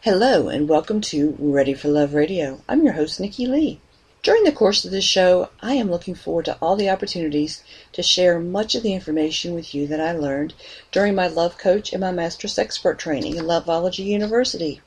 Hello, 0.00 0.48
and 0.48 0.68
welcome 0.68 1.00
to 1.00 1.34
Ready 1.38 1.74
for 1.74 1.88
Love 1.88 2.14
Radio. 2.14 2.60
I'm 2.68 2.84
your 2.84 2.92
host, 2.92 3.18
Nikki 3.18 3.46
Lee. 3.46 3.80
During 4.24 4.44
the 4.44 4.52
course 4.52 4.86
of 4.86 4.90
this 4.90 5.04
show, 5.04 5.50
I 5.60 5.74
am 5.74 5.90
looking 5.90 6.14
forward 6.14 6.46
to 6.46 6.56
all 6.62 6.76
the 6.76 6.88
opportunities 6.88 7.62
to 7.92 8.02
share 8.02 8.40
much 8.40 8.74
of 8.74 8.82
the 8.82 8.94
information 8.94 9.52
with 9.52 9.74
you 9.74 9.86
that 9.88 10.00
I 10.00 10.12
learned 10.12 10.54
during 10.90 11.14
my 11.14 11.26
Love 11.26 11.58
Coach 11.58 11.92
and 11.92 12.00
my 12.00 12.10
Master's 12.10 12.58
Expert 12.58 12.98
training 12.98 13.36
in 13.36 13.44
Loveology 13.44 14.04
University. 14.04 14.80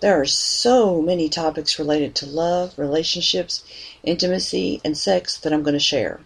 There 0.00 0.20
are 0.20 0.26
so 0.26 1.00
many 1.00 1.28
topics 1.28 1.78
related 1.78 2.16
to 2.16 2.26
love, 2.26 2.76
relationships, 2.76 3.62
intimacy, 4.02 4.80
and 4.84 4.98
sex 4.98 5.38
that 5.38 5.52
I'm 5.52 5.62
going 5.62 5.74
to 5.74 5.78
share. 5.78 6.18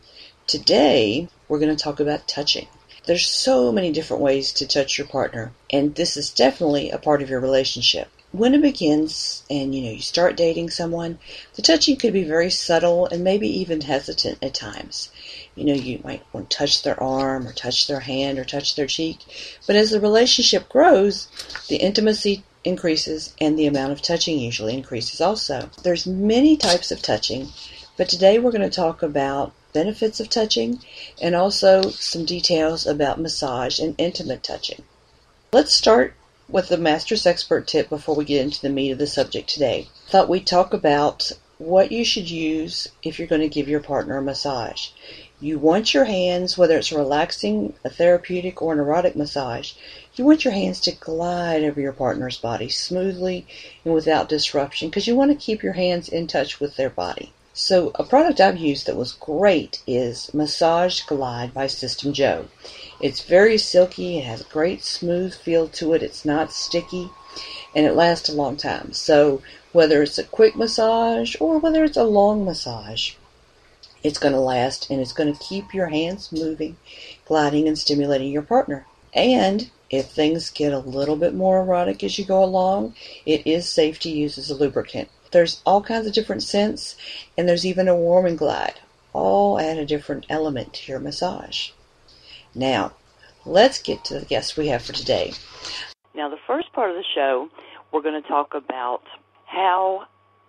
Today, 0.46 1.28
we're 1.46 1.58
going 1.58 1.76
to 1.76 1.84
talk 1.84 2.00
about 2.00 2.26
touching. 2.26 2.68
There's 3.04 3.26
so 3.26 3.70
many 3.70 3.92
different 3.92 4.22
ways 4.22 4.50
to 4.54 4.66
touch 4.66 4.96
your 4.96 5.06
partner, 5.06 5.52
and 5.70 5.94
this 5.94 6.16
is 6.16 6.30
definitely 6.30 6.88
a 6.90 6.96
part 6.96 7.20
of 7.20 7.28
your 7.28 7.40
relationship. 7.40 8.08
When 8.32 8.54
it 8.54 8.62
begins 8.62 9.42
and 9.50 9.74
you 9.74 9.82
know 9.82 9.90
you 9.90 10.00
start 10.00 10.36
dating 10.36 10.70
someone, 10.70 11.18
the 11.56 11.62
touching 11.62 11.96
could 11.96 12.12
be 12.12 12.22
very 12.22 12.50
subtle 12.50 13.06
and 13.06 13.24
maybe 13.24 13.48
even 13.48 13.80
hesitant 13.80 14.38
at 14.40 14.54
times. 14.54 15.10
You 15.56 15.64
know, 15.64 15.74
you 15.74 16.00
might 16.04 16.22
want 16.32 16.48
to 16.48 16.56
touch 16.56 16.82
their 16.82 17.02
arm 17.02 17.48
or 17.48 17.52
touch 17.52 17.88
their 17.88 18.00
hand 18.00 18.38
or 18.38 18.44
touch 18.44 18.76
their 18.76 18.86
cheek, 18.86 19.18
but 19.66 19.74
as 19.74 19.90
the 19.90 20.00
relationship 20.00 20.68
grows, 20.68 21.26
the 21.68 21.76
intimacy 21.76 22.44
increases 22.62 23.34
and 23.40 23.58
the 23.58 23.66
amount 23.66 23.92
of 23.92 24.00
touching 24.00 24.38
usually 24.38 24.74
increases 24.74 25.20
also. 25.20 25.68
There's 25.82 26.06
many 26.06 26.56
types 26.56 26.92
of 26.92 27.02
touching, 27.02 27.48
but 27.96 28.08
today 28.08 28.38
we're 28.38 28.52
going 28.52 28.62
to 28.62 28.70
talk 28.70 29.02
about 29.02 29.52
benefits 29.72 30.20
of 30.20 30.28
touching, 30.28 30.80
and 31.20 31.34
also 31.34 31.82
some 31.90 32.24
details 32.24 32.86
about 32.86 33.20
massage 33.20 33.78
and 33.78 33.94
intimate 33.98 34.42
touching. 34.42 34.82
Let's 35.52 35.72
start 35.72 36.14
with 36.52 36.68
the 36.68 36.76
master's 36.76 37.26
expert 37.26 37.66
tip 37.66 37.88
before 37.88 38.14
we 38.14 38.24
get 38.24 38.42
into 38.42 38.60
the 38.60 38.68
meat 38.68 38.90
of 38.90 38.98
the 38.98 39.06
subject 39.06 39.48
today. 39.48 39.88
Thought 40.08 40.28
we'd 40.28 40.46
talk 40.46 40.72
about 40.72 41.32
what 41.58 41.92
you 41.92 42.04
should 42.04 42.30
use 42.30 42.88
if 43.02 43.18
you're 43.18 43.28
going 43.28 43.42
to 43.42 43.48
give 43.48 43.68
your 43.68 43.80
partner 43.80 44.16
a 44.16 44.22
massage. 44.22 44.88
You 45.40 45.58
want 45.58 45.94
your 45.94 46.04
hands, 46.04 46.58
whether 46.58 46.76
it's 46.76 46.92
relaxing, 46.92 47.74
a 47.84 47.90
therapeutic, 47.90 48.60
or 48.60 48.72
an 48.72 48.78
erotic 48.78 49.14
massage, 49.16 49.72
you 50.14 50.24
want 50.24 50.44
your 50.44 50.52
hands 50.52 50.80
to 50.80 50.92
glide 50.92 51.62
over 51.62 51.80
your 51.80 51.92
partner's 51.92 52.36
body 52.36 52.68
smoothly 52.68 53.46
and 53.84 53.94
without 53.94 54.28
disruption 54.28 54.88
because 54.88 55.06
you 55.06 55.14
want 55.14 55.30
to 55.30 55.44
keep 55.46 55.62
your 55.62 55.74
hands 55.74 56.08
in 56.08 56.26
touch 56.26 56.60
with 56.60 56.76
their 56.76 56.90
body. 56.90 57.32
So 57.52 57.90
a 57.94 58.04
product 58.04 58.40
I've 58.40 58.58
used 58.58 58.86
that 58.86 58.96
was 58.96 59.12
great 59.12 59.82
is 59.86 60.32
Massage 60.32 61.02
Glide 61.02 61.52
by 61.52 61.66
System 61.66 62.12
JO. 62.12 62.46
It's 63.00 63.22
very 63.22 63.56
silky, 63.56 64.18
it 64.18 64.24
has 64.24 64.42
a 64.42 64.52
great 64.52 64.84
smooth 64.84 65.34
feel 65.34 65.68
to 65.68 65.94
it, 65.94 66.02
it's 66.02 66.26
not 66.26 66.52
sticky, 66.52 67.08
and 67.74 67.86
it 67.86 67.94
lasts 67.94 68.28
a 68.28 68.34
long 68.34 68.58
time. 68.58 68.92
So 68.92 69.40
whether 69.72 70.02
it's 70.02 70.18
a 70.18 70.24
quick 70.24 70.54
massage 70.54 71.34
or 71.40 71.58
whether 71.58 71.82
it's 71.82 71.96
a 71.96 72.04
long 72.04 72.44
massage, 72.44 73.14
it's 74.02 74.18
going 74.18 74.34
to 74.34 74.40
last 74.40 74.90
and 74.90 75.00
it's 75.00 75.14
going 75.14 75.32
to 75.32 75.44
keep 75.44 75.72
your 75.72 75.86
hands 75.86 76.30
moving, 76.30 76.76
gliding, 77.24 77.66
and 77.68 77.78
stimulating 77.78 78.32
your 78.32 78.42
partner. 78.42 78.86
And 79.14 79.70
if 79.88 80.10
things 80.10 80.50
get 80.50 80.72
a 80.72 80.78
little 80.78 81.16
bit 81.16 81.34
more 81.34 81.60
erotic 81.60 82.04
as 82.04 82.18
you 82.18 82.26
go 82.26 82.44
along, 82.44 82.94
it 83.24 83.46
is 83.46 83.66
safe 83.66 83.98
to 84.00 84.10
use 84.10 84.36
as 84.36 84.50
a 84.50 84.54
lubricant. 84.54 85.08
There's 85.30 85.62
all 85.64 85.80
kinds 85.80 86.06
of 86.06 86.12
different 86.12 86.42
scents, 86.42 86.96
and 87.38 87.48
there's 87.48 87.64
even 87.64 87.88
a 87.88 87.96
warm 87.96 88.26
and 88.26 88.36
glide. 88.36 88.80
All 89.12 89.58
add 89.58 89.78
a 89.78 89.86
different 89.86 90.26
element 90.28 90.74
to 90.74 90.92
your 90.92 91.00
massage. 91.00 91.70
Now, 92.54 92.92
let's 93.44 93.80
get 93.80 94.04
to 94.06 94.18
the 94.18 94.26
guest 94.26 94.56
we 94.56 94.68
have 94.68 94.82
for 94.82 94.92
today. 94.92 95.32
Now, 96.14 96.28
the 96.28 96.38
first 96.46 96.72
part 96.72 96.90
of 96.90 96.96
the 96.96 97.04
show, 97.14 97.48
we're 97.92 98.02
going 98.02 98.20
to 98.20 98.28
talk 98.28 98.54
about 98.54 99.02
how 99.46 100.06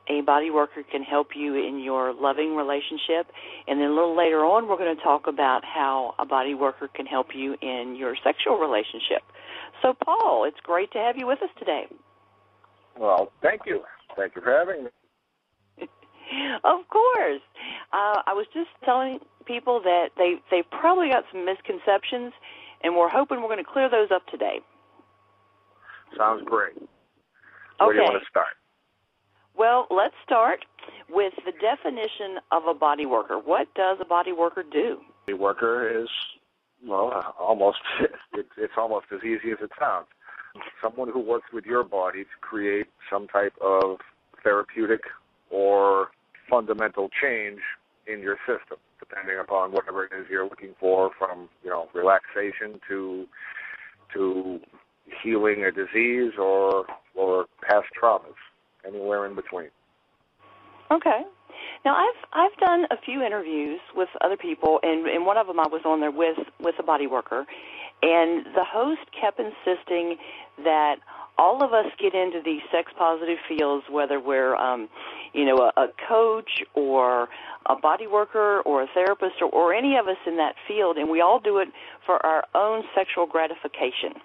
a 0.08 0.22
body 0.22 0.50
worker 0.50 0.84
can 0.90 1.04
help 1.04 1.30
you 1.36 1.56
in 1.56 1.80
your 1.80 2.14
loving 2.14 2.56
relationship. 2.56 3.32
And 3.68 3.80
then 3.80 3.88
a 3.88 3.94
little 3.94 4.18
later 4.18 4.40
on, 4.40 4.68
we're 4.68 4.78
going 4.78 4.96
to 4.96 5.04
talk 5.04 5.28
about 5.28 5.64
how 5.64 6.16
a 6.20 6.26
body 6.26 6.54
worker 6.54 6.90
can 6.94 7.06
help 7.06 7.28
you 7.36 7.56
in 7.62 7.96
your 7.96 8.16
sexual 8.24 8.58
relationship. 8.58 9.22
So, 9.82 9.94
Paul, 9.94 10.46
it's 10.46 10.60
great 10.64 10.92
to 10.92 11.00
have 11.00 11.18
you 11.18 11.28
with 11.28 11.42
us 11.42 11.50
today. 11.58 11.86
Well, 12.98 13.32
thank 13.42 13.62
you. 13.66 13.84
Thank 14.16 14.36
you 14.36 14.42
for 14.42 14.52
having 14.52 14.86
me. 14.86 14.90
of 16.64 16.88
course. 16.90 17.42
Uh, 17.94 18.22
I 18.26 18.34
was 18.34 18.48
just 18.54 18.70
telling 18.84 19.20
people 19.52 19.82
that 19.82 20.10
they 20.18 20.36
they 20.50 20.64
probably 20.64 21.10
got 21.10 21.24
some 21.32 21.46
misconceptions, 21.46 22.34
and 22.84 22.96
we're 22.96 23.10
hoping 23.10 23.42
we're 23.42 23.50
going 23.50 23.64
to 23.64 23.72
clear 23.72 23.90
those 23.90 24.10
up 24.12 24.26
today. 24.28 24.60
Sounds 26.18 26.44
great. 26.46 26.76
Where 27.80 27.90
okay. 27.90 27.98
do 27.98 28.04
you 28.04 28.10
want 28.12 28.24
to 28.24 28.30
start? 28.30 28.56
Well, 29.56 29.88
let's 29.90 30.16
start 30.24 30.66
with 31.10 31.34
the 31.46 31.52
definition 31.52 32.40
of 32.52 32.64
a 32.68 32.74
body 32.74 33.06
worker. 33.06 33.38
What 33.38 33.74
does 33.76 33.98
a 34.02 34.06
body 34.06 34.32
worker 34.32 34.64
do? 34.64 35.00
A 35.30 35.34
worker 35.34 36.02
is 36.02 36.10
well, 36.86 37.36
almost 37.40 37.80
it's 38.34 38.50
it's 38.58 38.74
almost 38.78 39.08
as 39.12 39.20
easy 39.24 39.52
as 39.52 39.58
it 39.62 39.72
sounds 39.80 40.08
someone 40.82 41.10
who 41.10 41.20
works 41.20 41.48
with 41.54 41.66
your 41.66 41.84
body 41.84 42.24
to 42.24 42.38
create 42.42 42.88
some 43.10 43.28
type 43.28 43.54
of 43.62 44.00
therapeutic 44.44 45.02
or 45.50 46.10
fundamental 46.50 47.10
change 47.22 47.60
in 48.08 48.20
your 48.20 48.38
system, 48.48 48.78
depending 49.02 49.38
upon 49.40 49.72
whatever 49.74 50.06
it 50.06 50.12
is 50.18 50.28
you're 50.30 50.46
looking 50.46 50.74
for, 50.80 51.12
from 51.18 51.50
you 51.64 51.70
know 51.70 51.90
relaxation 51.94 52.80
to 52.88 53.26
to 54.14 54.60
healing 55.24 55.66
a 55.66 55.72
disease 55.72 56.34
or 56.40 56.86
or 57.16 57.46
past 57.68 57.88
traumas, 58.02 58.40
anywhere 58.88 59.26
in 59.26 59.36
between. 59.36 59.70
Okay. 60.92 61.22
Now 61.84 61.96
I've 61.96 62.26
I've 62.34 62.58
done 62.60 62.86
a 62.92 62.98
few 63.04 63.22
interviews 63.22 63.80
with 63.96 64.10
other 64.22 64.38
people, 64.38 64.80
and 64.84 65.08
and 65.08 65.26
one 65.26 65.38
of 65.38 65.48
them 65.48 65.60
I 65.60 65.68
was 65.68 65.82
on 65.86 66.00
there 66.00 66.12
with 66.12 66.38
with 66.60 66.76
a 66.80 66.84
body 66.84 67.08
worker, 67.08 67.46
and 68.02 68.46
the 68.56 68.64
host 68.64 69.02
kept 69.20 69.40
insisting 69.40 70.18
that 70.64 70.96
all 71.42 71.64
of 71.64 71.74
us 71.74 71.88
get 72.00 72.14
into 72.14 72.40
these 72.46 72.62
sex 72.72 72.92
positive 72.96 73.40
fields, 73.50 73.84
whether 73.90 74.20
we're, 74.20 74.56
um, 74.56 74.88
you 75.34 75.44
know, 75.44 75.58
a, 75.76 75.82
a 75.82 75.88
coach 76.08 76.62
or 76.76 77.30
a 77.66 77.76
body 77.76 78.06
worker 78.06 78.62
or 78.62 78.84
a 78.84 78.88
therapist 78.94 79.42
or, 79.42 79.50
or 79.50 79.74
any 79.74 79.96
of 79.96 80.08
us 80.08 80.22
in 80.28 80.38
that 80.38 80.54
field, 80.68 80.98
and 80.98 81.10
we 81.10 81.20
all 81.20 81.40
do 81.40 81.58
it 81.58 81.70
for 82.06 82.24
our 82.24 82.46
own 82.54 82.84
sexual 82.94 83.26
gratification. 83.26 84.22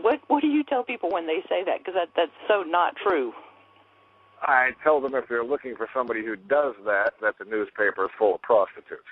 What 0.00 0.18
What 0.26 0.40
do 0.40 0.48
you 0.48 0.64
tell 0.64 0.82
people 0.82 1.08
when 1.08 1.28
they 1.28 1.40
say 1.48 1.62
that? 1.64 1.78
Because 1.78 1.94
that 1.94 2.08
that's 2.16 2.38
so 2.48 2.64
not 2.64 2.96
true. 2.96 3.32
I 4.42 4.70
tell 4.82 5.00
them 5.00 5.14
if 5.14 5.28
they're 5.28 5.44
looking 5.44 5.76
for 5.76 5.88
somebody 5.94 6.24
who 6.24 6.34
does 6.34 6.74
that, 6.84 7.12
that 7.20 7.34
the 7.38 7.44
newspaper 7.44 8.06
is 8.06 8.10
full 8.18 8.34
of 8.36 8.42
prostitutes. 8.42 9.02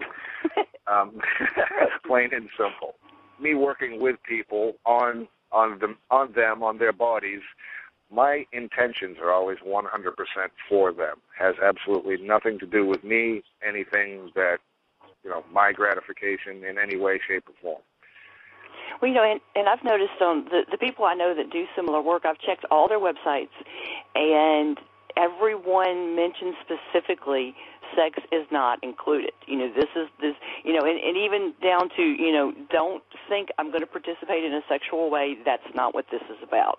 um, 0.86 1.20
plain 2.06 2.30
and 2.32 2.48
simple 2.56 2.94
me 3.38 3.54
working 3.54 4.00
with 4.00 4.16
people 4.28 4.74
on 4.84 5.28
on 5.52 5.78
them 5.78 5.96
on 6.10 6.32
them 6.32 6.62
on 6.62 6.78
their 6.78 6.92
bodies 6.92 7.42
my 8.10 8.46
intentions 8.52 9.16
are 9.20 9.32
always 9.32 9.58
100% 9.66 9.84
for 10.68 10.92
them. 10.92 11.16
Has 11.38 11.54
absolutely 11.62 12.16
nothing 12.18 12.58
to 12.60 12.66
do 12.66 12.86
with 12.86 13.02
me 13.02 13.42
anything 13.66 14.30
that 14.34 14.58
you 15.24 15.30
know 15.30 15.44
my 15.52 15.72
gratification 15.72 16.64
in 16.64 16.78
any 16.78 16.96
way 16.96 17.18
shape 17.26 17.44
or 17.48 17.54
form. 17.60 17.82
Well, 19.00 19.08
you 19.08 19.14
know, 19.14 19.24
and, 19.24 19.40
and 19.54 19.68
I've 19.68 19.82
noticed 19.84 20.20
on 20.20 20.44
the 20.46 20.62
the 20.70 20.78
people 20.78 21.04
I 21.04 21.14
know 21.14 21.34
that 21.34 21.50
do 21.50 21.64
similar 21.74 22.00
work, 22.00 22.24
I've 22.24 22.38
checked 22.38 22.64
all 22.70 22.88
their 22.88 23.00
websites, 23.00 23.48
and 24.14 24.78
everyone 25.16 26.14
mentioned 26.14 26.54
specifically 26.62 27.54
sex 27.94 28.18
is 28.32 28.46
not 28.50 28.82
included. 28.82 29.32
You 29.46 29.58
know, 29.58 29.68
this 29.74 29.90
is 29.96 30.08
this. 30.20 30.34
You 30.64 30.72
know, 30.72 30.80
and, 30.80 30.98
and 30.98 31.16
even 31.16 31.54
down 31.62 31.88
to 31.96 32.02
you 32.02 32.32
know, 32.32 32.52
don't 32.70 33.02
think 33.28 33.48
I'm 33.58 33.68
going 33.68 33.80
to 33.80 33.86
participate 33.86 34.44
in 34.44 34.52
a 34.52 34.62
sexual 34.68 35.10
way. 35.10 35.36
That's 35.44 35.66
not 35.74 35.94
what 35.94 36.06
this 36.10 36.22
is 36.30 36.38
about. 36.42 36.78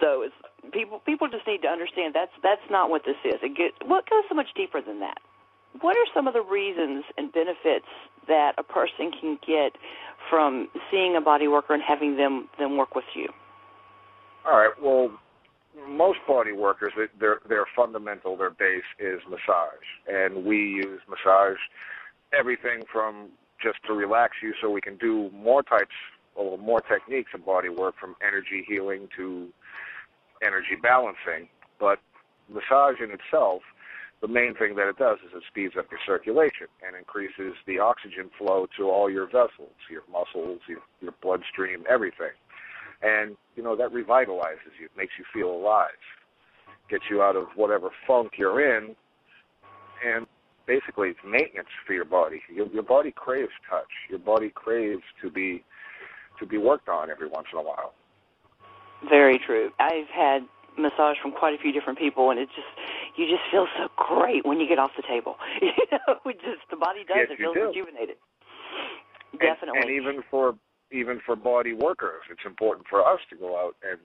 So 0.00 0.22
it's 0.22 0.34
people. 0.72 1.00
People 1.04 1.28
just 1.28 1.46
need 1.46 1.62
to 1.62 1.68
understand 1.68 2.14
that's 2.14 2.32
that's 2.42 2.64
not 2.70 2.90
what 2.90 3.02
this 3.04 3.16
is. 3.24 3.34
It 3.42 3.56
get 3.56 3.72
what 3.86 4.04
well, 4.10 4.22
goes 4.22 4.28
so 4.28 4.34
much 4.34 4.48
deeper 4.56 4.80
than 4.80 5.00
that. 5.00 5.18
What 5.80 5.96
are 5.96 6.06
some 6.14 6.28
of 6.28 6.34
the 6.34 6.42
reasons 6.42 7.04
and 7.18 7.32
benefits 7.32 7.90
that 8.28 8.54
a 8.58 8.62
person 8.62 9.10
can 9.10 9.38
get 9.44 9.72
from 10.30 10.68
seeing 10.90 11.16
a 11.16 11.20
body 11.20 11.48
worker 11.48 11.74
and 11.74 11.82
having 11.82 12.16
them 12.16 12.48
them 12.58 12.76
work 12.76 12.94
with 12.94 13.04
you? 13.14 13.28
All 14.46 14.56
right. 14.56 14.70
Well, 14.80 15.10
most 15.88 16.18
body 16.26 16.52
workers, 16.52 16.92
their 17.18 17.40
their 17.48 17.66
fundamental, 17.74 18.36
their 18.36 18.50
base 18.50 18.84
is 18.98 19.20
massage, 19.28 19.86
and 20.08 20.44
we 20.44 20.56
use 20.56 21.00
massage 21.08 21.58
everything 22.38 22.82
from 22.92 23.28
just 23.62 23.78
to 23.86 23.92
relax 23.92 24.36
you, 24.42 24.52
so 24.60 24.70
we 24.70 24.80
can 24.80 24.96
do 24.96 25.30
more 25.32 25.62
types 25.62 25.94
or 26.34 26.58
more 26.58 26.80
techniques 26.80 27.30
of 27.34 27.44
body 27.46 27.68
work 27.68 27.94
from 27.98 28.14
energy 28.26 28.64
healing 28.68 29.08
to 29.16 29.48
energy 30.42 30.76
balancing. 30.82 31.48
But 31.78 31.98
massage 32.48 33.00
in 33.02 33.10
itself, 33.10 33.62
the 34.20 34.28
main 34.28 34.54
thing 34.54 34.74
that 34.76 34.88
it 34.88 34.98
does 34.98 35.18
is 35.24 35.32
it 35.34 35.42
speeds 35.48 35.74
up 35.78 35.86
your 35.90 36.00
circulation 36.06 36.66
and 36.86 36.96
increases 36.96 37.54
the 37.66 37.78
oxygen 37.78 38.30
flow 38.38 38.66
to 38.76 38.90
all 38.90 39.10
your 39.10 39.26
vessels, 39.26 39.76
your 39.90 40.02
muscles, 40.10 40.60
your, 40.68 40.80
your 41.00 41.14
bloodstream, 41.22 41.84
everything. 41.88 42.32
And, 43.02 43.36
you 43.56 43.62
know, 43.62 43.76
that 43.76 43.92
revitalizes 43.92 44.74
you, 44.80 44.88
makes 44.96 45.12
you 45.18 45.24
feel 45.32 45.50
alive, 45.50 45.88
gets 46.88 47.04
you 47.10 47.22
out 47.22 47.36
of 47.36 47.46
whatever 47.56 47.90
funk 48.06 48.32
you're 48.38 48.76
in, 48.76 48.94
and 50.04 50.26
basically 50.66 51.10
it's 51.10 51.20
maintenance 51.26 51.68
for 51.86 51.92
your 51.92 52.04
body. 52.04 52.40
Your, 52.52 52.66
your 52.68 52.82
body 52.82 53.12
craves 53.14 53.52
touch. 53.68 53.90
Your 54.08 54.18
body 54.18 54.50
craves 54.54 55.02
to 55.22 55.30
be 55.30 55.64
to 56.40 56.46
be 56.46 56.58
worked 56.58 56.88
on 56.88 57.10
every 57.10 57.28
once 57.28 57.46
in 57.52 57.58
a 57.58 57.62
while. 57.62 57.94
Very 59.08 59.38
true. 59.38 59.70
I've 59.78 60.08
had 60.08 60.42
massage 60.76 61.16
from 61.22 61.30
quite 61.30 61.54
a 61.54 61.58
few 61.58 61.70
different 61.70 61.98
people, 61.98 62.30
and 62.30 62.40
it 62.40 62.48
just 62.48 62.66
you 63.16 63.26
just 63.26 63.42
feel 63.50 63.66
so 63.78 63.88
great 63.96 64.44
when 64.44 64.58
you 64.58 64.68
get 64.68 64.78
off 64.78 64.90
the 64.96 65.04
table. 65.08 65.36
you 65.62 65.72
know, 65.92 66.18
it 66.26 66.40
just 66.40 66.68
the 66.70 66.76
body 66.76 67.04
does. 67.06 67.16
Yes, 67.16 67.28
it 67.30 67.38
feels 67.38 67.54
do. 67.54 67.68
rejuvenated. 67.68 68.16
And- 69.32 69.40
Definitely. 69.40 69.80
And, 69.80 69.90
even 69.90 70.22
for 70.30 70.54
even 70.94 71.20
for 71.26 71.34
body 71.36 71.72
workers, 71.72 72.22
it's 72.30 72.46
important 72.46 72.86
for 72.88 73.06
us 73.06 73.20
to 73.30 73.36
go 73.36 73.58
out 73.58 73.74
and 73.82 73.98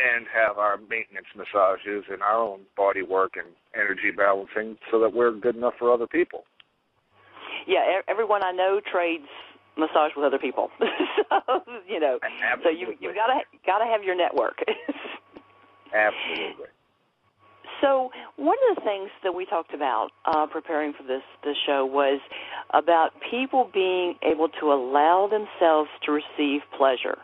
and 0.00 0.26
have 0.26 0.58
our 0.58 0.76
maintenance 0.76 1.30
massages 1.36 2.04
and 2.10 2.20
our 2.20 2.36
own 2.36 2.60
body 2.76 3.02
work 3.02 3.34
and 3.36 3.46
energy 3.74 4.10
balancing 4.10 4.76
so 4.90 4.98
that 4.98 5.14
we're 5.14 5.30
good 5.30 5.54
enough 5.54 5.74
for 5.78 5.92
other 5.92 6.06
people. 6.08 6.44
yeah, 7.66 8.00
everyone 8.08 8.44
I 8.44 8.50
know 8.50 8.80
trades 8.90 9.28
massage 9.78 10.10
with 10.16 10.24
other 10.24 10.38
people. 10.38 10.70
so 10.80 11.62
you 11.88 12.00
know, 12.00 12.18
so 12.62 12.68
you 12.68 12.86
Absolutely. 12.86 12.96
you 13.00 13.14
gotta 13.14 13.40
gotta 13.64 13.84
have 13.84 14.02
your 14.02 14.16
network. 14.16 14.58
Absolutely. 15.94 16.66
So 17.84 18.10
one 18.36 18.56
of 18.70 18.76
the 18.76 18.80
things 18.80 19.10
that 19.22 19.34
we 19.34 19.44
talked 19.44 19.74
about 19.74 20.08
uh, 20.24 20.46
preparing 20.46 20.94
for 20.94 21.02
this 21.02 21.22
this 21.44 21.56
show 21.66 21.84
was 21.84 22.18
about 22.72 23.10
people 23.30 23.68
being 23.74 24.14
able 24.22 24.48
to 24.60 24.72
allow 24.72 25.28
themselves 25.30 25.90
to 26.04 26.12
receive 26.12 26.62
pleasure. 26.76 27.18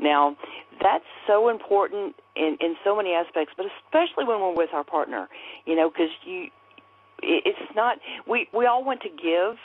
Now, 0.00 0.34
that's 0.80 1.04
so 1.26 1.50
important 1.50 2.16
in 2.34 2.56
in 2.60 2.76
so 2.82 2.96
many 2.96 3.12
aspects, 3.12 3.52
but 3.58 3.66
especially 3.84 4.24
when 4.24 4.40
we're 4.40 4.54
with 4.54 4.70
our 4.72 4.84
partner. 4.84 5.28
You 5.66 5.76
know, 5.76 5.90
because 5.90 6.10
you 6.24 6.44
it- 7.22 7.44
it's 7.44 7.74
not 7.74 7.98
we 8.26 8.48
we 8.54 8.64
all 8.64 8.84
want 8.84 9.02
to 9.02 9.10
give 9.10 9.58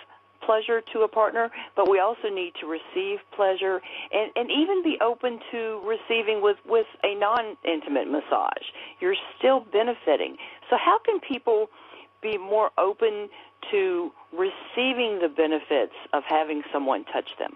pleasure 0.46 0.82
to 0.94 1.02
a 1.02 1.08
partner, 1.08 1.50
but 1.76 1.90
we 1.90 2.00
also 2.00 2.30
need 2.30 2.54
to 2.62 2.68
receive 2.68 3.20
pleasure 3.36 3.82
and, 4.12 4.32
and 4.36 4.50
even 4.52 4.84
be 4.84 4.98
open 5.02 5.40
to 5.52 5.82
receiving 5.86 6.42
with, 6.42 6.58
with 6.66 6.88
a 7.04 7.16
non 7.16 7.58
intimate 7.66 8.10
massage. 8.10 8.66
You're 9.00 9.16
still 9.38 9.66
benefiting. 9.72 10.38
So 10.70 10.78
how 10.78 11.00
can 11.00 11.20
people 11.20 11.68
be 12.22 12.38
more 12.38 12.72
open 12.78 13.30
to 13.72 14.12
receiving 14.32 15.20
the 15.22 15.30
benefits 15.36 15.94
of 16.14 16.24
having 16.28 16.62
someone 16.72 17.06
touch 17.06 17.30
them? 17.40 17.54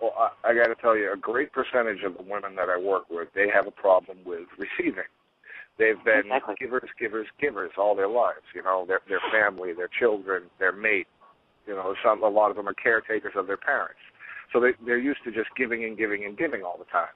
Well, 0.00 0.14
I, 0.16 0.50
I 0.50 0.54
got 0.54 0.68
to 0.68 0.74
tell 0.80 0.96
you, 0.96 1.12
a 1.12 1.16
great 1.16 1.52
percentage 1.52 2.02
of 2.04 2.16
the 2.16 2.22
women 2.22 2.54
that 2.56 2.68
I 2.68 2.78
work 2.78 3.10
with, 3.10 3.28
they 3.34 3.48
have 3.52 3.66
a 3.66 3.72
problem 3.72 4.18
with 4.24 4.46
receiving. 4.56 5.04
They've 5.78 6.02
been 6.04 6.26
Exactly. 6.26 6.56
givers, 6.58 6.90
givers, 6.98 7.26
givers 7.40 7.70
all 7.78 7.94
their 7.94 8.08
lives. 8.08 8.42
You 8.54 8.62
know, 8.62 8.84
their 8.86 9.00
their 9.08 9.20
family, 9.30 9.72
their 9.72 9.88
children, 9.98 10.44
their 10.58 10.72
mate. 10.72 11.06
You 11.68 11.74
know, 11.74 11.94
some 12.02 12.22
a 12.22 12.28
lot 12.28 12.50
of 12.50 12.56
them 12.56 12.66
are 12.66 12.74
caretakers 12.74 13.34
of 13.36 13.46
their 13.46 13.58
parents, 13.58 14.00
so 14.52 14.58
they 14.58 14.70
they're 14.84 14.98
used 14.98 15.20
to 15.24 15.30
just 15.30 15.50
giving 15.54 15.84
and 15.84 15.98
giving 15.98 16.24
and 16.24 16.36
giving 16.36 16.62
all 16.62 16.78
the 16.78 16.88
time. 16.90 17.12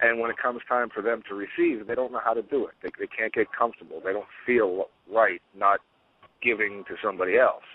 And 0.00 0.20
when 0.20 0.30
it 0.30 0.36
comes 0.40 0.60
time 0.68 0.90
for 0.94 1.02
them 1.02 1.22
to 1.28 1.34
receive, 1.34 1.86
they 1.88 1.94
don't 1.94 2.12
know 2.12 2.20
how 2.24 2.34
to 2.34 2.42
do 2.42 2.66
it. 2.66 2.74
They 2.82 2.90
they 3.00 3.08
can't 3.08 3.34
get 3.34 3.48
comfortable. 3.52 4.00
They 4.04 4.12
don't 4.12 4.30
feel 4.46 4.86
right 5.12 5.42
not 5.58 5.80
giving 6.40 6.84
to 6.86 6.94
somebody 7.02 7.36
else. 7.36 7.66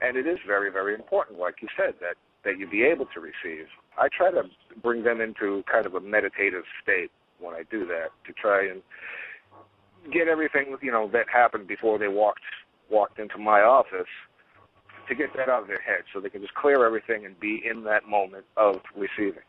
And 0.00 0.16
it 0.16 0.28
is 0.28 0.38
very 0.46 0.70
very 0.70 0.94
important, 0.94 1.40
like 1.40 1.56
you 1.60 1.68
said, 1.76 1.94
that 2.00 2.14
that 2.44 2.56
you 2.56 2.70
be 2.70 2.84
able 2.84 3.06
to 3.06 3.20
receive. 3.20 3.66
I 3.98 4.06
try 4.16 4.30
to 4.30 4.42
bring 4.80 5.02
them 5.02 5.20
into 5.20 5.64
kind 5.70 5.86
of 5.86 5.94
a 5.94 6.00
meditative 6.00 6.62
state 6.80 7.10
when 7.40 7.54
I 7.54 7.64
do 7.68 7.84
that 7.86 8.10
to 8.26 8.32
try 8.32 8.68
and 8.68 8.80
get 10.12 10.28
everything 10.28 10.76
you 10.80 10.92
know 10.92 11.10
that 11.12 11.26
happened 11.32 11.66
before 11.66 11.98
they 11.98 12.06
walked 12.06 12.46
walked 12.90 13.18
into 13.18 13.38
my 13.38 13.60
office 13.60 14.08
to 15.08 15.14
get 15.14 15.34
that 15.36 15.48
out 15.48 15.62
of 15.62 15.68
their 15.68 15.80
head 15.80 16.04
so 16.12 16.20
they 16.20 16.30
can 16.30 16.42
just 16.42 16.54
clear 16.54 16.84
everything 16.84 17.24
and 17.26 17.38
be 17.40 17.62
in 17.64 17.84
that 17.84 18.06
moment 18.06 18.44
of 18.56 18.80
receiving. 18.96 19.42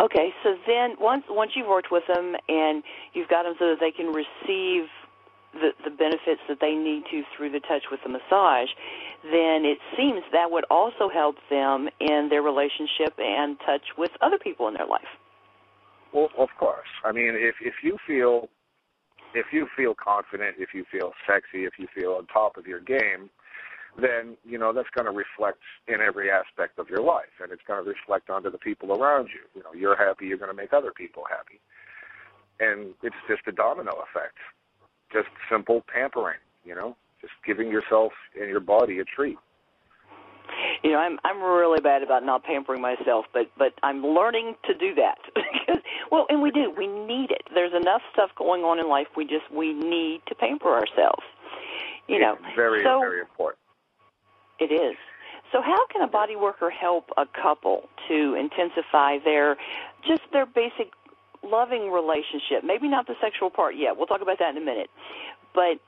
Okay, 0.00 0.30
so 0.42 0.56
then 0.66 0.96
once 0.98 1.24
once 1.28 1.52
you've 1.54 1.68
worked 1.68 1.92
with 1.92 2.02
them 2.12 2.34
and 2.48 2.82
you've 3.12 3.28
got 3.28 3.44
them 3.44 3.54
so 3.58 3.70
that 3.70 3.80
they 3.80 3.92
can 3.92 4.06
receive 4.08 4.88
the 5.52 5.70
the 5.84 5.90
benefits 5.90 6.40
that 6.48 6.58
they 6.60 6.74
need 6.74 7.04
to 7.10 7.22
through 7.36 7.50
the 7.50 7.60
touch 7.60 7.84
with 7.90 8.00
the 8.02 8.08
massage, 8.08 8.68
then 9.22 9.64
it 9.64 9.78
seems 9.96 10.22
that 10.32 10.50
would 10.50 10.64
also 10.68 11.08
help 11.08 11.36
them 11.48 11.88
in 12.00 12.28
their 12.28 12.42
relationship 12.42 13.14
and 13.18 13.56
touch 13.64 13.94
with 13.96 14.10
other 14.20 14.38
people 14.38 14.66
in 14.66 14.74
their 14.74 14.86
life. 14.86 15.14
Well, 16.12 16.28
of 16.38 16.48
course. 16.58 16.88
I 17.04 17.12
mean, 17.12 17.34
if 17.34 17.54
if 17.60 17.74
you 17.82 17.96
feel 18.04 18.48
if 19.32 19.46
you 19.52 19.68
feel 19.76 19.94
confident, 19.94 20.56
if 20.58 20.74
you 20.74 20.84
feel 20.90 21.12
sexy, 21.26 21.64
if 21.64 21.74
you 21.78 21.86
feel 21.94 22.12
on 22.12 22.26
top 22.26 22.56
of 22.56 22.66
your 22.66 22.80
game, 22.80 23.30
then 24.00 24.36
you 24.44 24.58
know 24.58 24.72
that's 24.72 24.90
going 24.90 25.06
to 25.06 25.12
reflect 25.12 25.58
in 25.86 26.00
every 26.00 26.30
aspect 26.30 26.78
of 26.78 26.88
your 26.88 27.02
life, 27.02 27.32
and 27.42 27.52
it's 27.52 27.62
going 27.66 27.82
to 27.82 27.88
reflect 27.88 28.30
onto 28.30 28.50
the 28.50 28.58
people 28.58 28.92
around 28.92 29.28
you. 29.28 29.40
You 29.54 29.62
know, 29.62 29.72
you're 29.72 29.96
happy, 29.96 30.26
you're 30.26 30.38
going 30.38 30.50
to 30.50 30.56
make 30.56 30.72
other 30.72 30.92
people 30.92 31.24
happy, 31.28 31.60
and 32.60 32.94
it's 33.02 33.16
just 33.28 33.42
a 33.46 33.52
domino 33.52 33.92
effect. 33.92 34.36
Just 35.12 35.28
simple 35.50 35.84
pampering, 35.92 36.38
you 36.64 36.74
know, 36.74 36.96
just 37.20 37.34
giving 37.46 37.70
yourself 37.70 38.12
and 38.38 38.48
your 38.48 38.60
body 38.60 38.98
a 38.98 39.04
treat. 39.04 39.38
You 40.82 40.92
know, 40.92 40.98
I'm 40.98 41.18
I'm 41.24 41.40
really 41.42 41.80
bad 41.80 42.02
about 42.02 42.24
not 42.24 42.44
pampering 42.44 42.82
myself, 42.82 43.26
but 43.32 43.50
but 43.56 43.72
I'm 43.82 44.02
learning 44.04 44.56
to 44.64 44.74
do 44.74 44.94
that. 44.96 45.18
well, 46.10 46.26
and 46.28 46.42
we 46.42 46.50
do. 46.50 46.72
We 46.76 46.86
need 46.86 47.30
it. 47.30 47.42
There's 47.54 47.72
enough 47.72 48.02
stuff 48.12 48.30
going 48.36 48.62
on 48.62 48.78
in 48.78 48.88
life. 48.88 49.06
We 49.16 49.24
just 49.24 49.50
we 49.52 49.72
need 49.72 50.22
to 50.26 50.34
pamper 50.34 50.68
ourselves. 50.68 51.22
You 52.08 52.18
know, 52.18 52.34
it's 52.34 52.56
very 52.56 52.84
so 52.84 53.00
very 53.00 53.20
important. 53.20 53.63
It 54.58 54.72
is. 54.72 54.96
So 55.52 55.62
how 55.62 55.86
can 55.86 56.02
a 56.02 56.08
body 56.08 56.36
worker 56.36 56.70
help 56.70 57.10
a 57.16 57.26
couple 57.26 57.88
to 58.08 58.34
intensify 58.34 59.18
their 59.24 59.56
just 60.06 60.22
their 60.32 60.46
basic 60.46 60.92
loving 61.42 61.90
relationship? 61.90 62.64
Maybe 62.64 62.88
not 62.88 63.06
the 63.06 63.14
sexual 63.20 63.50
part 63.50 63.76
yet. 63.76 63.96
We'll 63.96 64.06
talk 64.06 64.22
about 64.22 64.38
that 64.40 64.50
in 64.56 64.62
a 64.62 64.64
minute. 64.64 64.90
But 65.54 65.78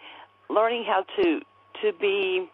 learning 0.49 0.85
how 0.87 1.05
to 1.23 1.41
to 1.83 1.93
be 2.01 2.49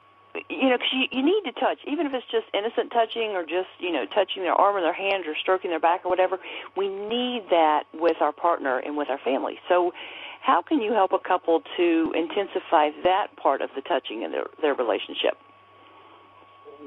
you 0.49 0.71
know, 0.71 0.79
'cause 0.79 0.93
you, 0.93 1.07
you 1.11 1.23
need 1.23 1.43
to 1.45 1.53
touch, 1.53 1.79
even 1.87 2.07
if 2.07 2.15
it's 2.15 2.27
just 2.31 2.47
innocent 2.55 2.91
touching 2.91 3.33
or 3.37 3.45
just, 3.45 3.69
you 3.79 3.93
know, 3.93 4.07
touching 4.07 4.43
their 4.43 4.55
arm 4.55 4.77
or 4.77 4.81
their 4.81 4.93
hand 4.93 5.27
or 5.27 5.37
stroking 5.37 5.71
their 5.71 5.79
back 5.81 6.07
or 6.07 6.09
whatever. 6.09 6.39
We 6.75 6.89
need 6.89 7.51
that 7.51 7.85
with 7.93 8.17
our 8.23 8.33
partner 8.33 8.79
and 8.79 8.97
with 8.97 9.11
our 9.11 9.19
family. 9.19 9.61
So, 9.69 9.93
how 10.41 10.63
can 10.63 10.81
you 10.81 10.93
help 10.93 11.13
a 11.13 11.19
couple 11.19 11.63
to 11.77 12.13
intensify 12.17 12.91
that 13.05 13.37
part 13.37 13.61
of 13.61 13.71
the 13.77 13.83
touching 13.83 14.23
in 14.23 14.33
their 14.33 14.47
their 14.61 14.75
relationship? 14.75 15.37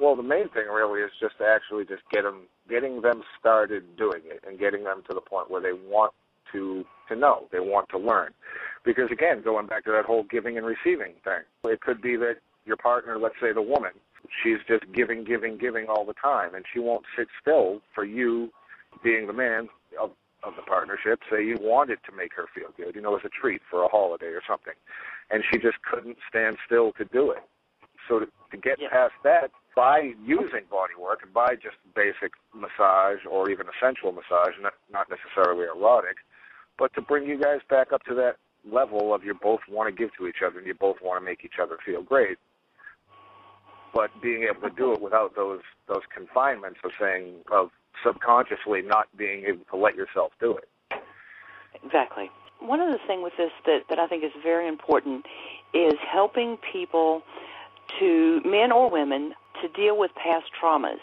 Well, 0.02 0.16
the 0.16 0.24
main 0.24 0.50
thing 0.50 0.68
really 0.68 1.02
is 1.02 1.12
just 1.20 1.38
to 1.40 1.46
actually 1.46 1.86
just 1.86 2.04
get 2.12 2.24
them, 2.24 2.44
getting 2.70 3.02
them 3.02 3.24
started 3.40 3.96
doing 3.98 4.22
it, 4.26 4.44
and 4.48 4.60
getting 4.60 4.84
them 4.84 5.04
to 5.10 5.14
the 5.14 5.22
point 5.22 5.50
where 5.50 5.62
they 5.62 5.74
want 5.74 6.14
to 6.52 6.86
to 7.08 7.16
know, 7.16 7.48
they 7.52 7.60
want 7.60 7.88
to 7.90 7.98
learn. 7.98 8.34
Because 8.84 9.12
again, 9.12 9.42
going 9.44 9.68
back 9.68 9.86
to 9.86 9.92
that 9.92 10.06
whole 10.06 10.24
giving 10.24 10.58
and 10.58 10.66
receiving 10.66 11.14
thing, 11.24 11.44
it 11.66 11.82
could 11.82 12.02
be 12.02 12.16
that 12.18 12.38
your 12.66 12.78
partner, 12.78 13.20
let's 13.20 13.36
say 13.40 13.54
the 13.54 13.62
woman, 13.62 13.92
she's 14.44 14.58
just 14.68 14.84
giving, 14.92 15.24
giving, 15.24 15.58
giving 15.58 15.86
all 15.88 16.04
the 16.06 16.14
time, 16.14 16.56
and 16.56 16.66
she 16.74 16.80
won't 16.80 17.06
sit 17.16 17.28
still 17.40 17.82
for 17.94 18.04
you, 18.04 18.50
being 19.04 19.28
the 19.28 19.34
man 19.34 19.70
of 20.00 20.12
of 20.44 20.54
the 20.56 20.62
partnership. 20.62 21.20
Say 21.32 21.44
you 21.44 21.58
wanted 21.60 22.00
to 22.06 22.16
make 22.16 22.34
her 22.36 22.46
feel 22.54 22.70
good, 22.78 22.96
you 22.96 23.02
know, 23.02 23.16
as 23.16 23.22
a 23.26 23.30
treat 23.30 23.62
for 23.70 23.84
a 23.84 23.88
holiday 23.88 24.28
or 24.28 24.42
something, 24.48 24.74
and 25.32 25.44
she 25.52 25.58
just 25.58 25.78
couldn't 25.82 26.18
stand 26.30 26.58
still 26.66 26.92
to 26.94 27.06
do 27.06 27.32
it. 27.32 27.44
So 28.08 28.20
to, 28.20 28.26
to 28.52 28.58
get 28.58 28.78
Yeah. 28.80 28.90
past 28.90 29.14
that, 29.24 29.52
by 29.76 30.12
using 30.24 30.64
body 30.72 30.94
work 31.00 31.20
and 31.24 31.34
by 31.34 31.56
just 31.56 31.76
basic 31.96 32.32
massage 32.54 33.20
or 33.30 33.50
even 33.50 33.68
a 33.68 33.76
sensual 33.82 34.12
massage, 34.12 34.54
not, 34.62 34.74
not 34.92 35.08
necessarily 35.10 35.66
erotic, 35.66 36.18
but 36.78 36.94
to 36.94 37.02
bring 37.02 37.26
you 37.26 37.40
guys 37.40 37.60
back 37.70 37.92
up 37.92 38.04
to 38.04 38.14
that 38.16 38.38
level 38.70 39.14
of 39.14 39.24
you 39.24 39.34
both 39.34 39.60
want 39.70 39.94
to 39.94 40.04
give 40.04 40.16
to 40.18 40.28
each 40.28 40.38
other 40.46 40.58
and 40.58 40.68
you 40.68 40.74
both 40.74 40.98
want 41.02 41.22
to 41.22 41.26
make 41.26 41.44
each 41.44 41.60
other 41.62 41.78
feel 41.86 42.02
great. 42.02 42.38
But 43.94 44.10
being 44.22 44.44
able 44.44 44.68
to 44.68 44.76
do 44.76 44.92
it 44.94 45.02
without 45.02 45.36
those 45.36 45.62
those 45.88 46.02
confinements 46.14 46.80
of 46.84 46.92
saying 47.00 47.36
of 47.50 47.70
subconsciously 48.04 48.82
not 48.82 49.08
being 49.18 49.46
able 49.46 49.64
to 49.72 49.78
let 49.78 49.96
yourself 49.96 50.34
do 50.40 50.58
it. 50.58 50.68
Exactly. 51.84 52.30
One 52.60 52.82
other 52.82 53.00
thing 53.08 53.22
with 53.22 53.34
this 53.38 53.52
that, 53.66 53.82
that 53.90 54.00
I 54.00 54.08
think 54.08 54.24
is 54.24 54.32
very 54.44 54.68
important 54.68 55.26
is 55.74 55.94
helping 56.12 56.58
people 56.74 57.22
to, 58.00 58.42
men 58.44 58.72
or 58.72 58.90
women, 58.90 59.34
to 59.68 59.74
deal 59.74 59.98
with 59.98 60.12
past 60.16 60.46
traumas. 60.62 61.00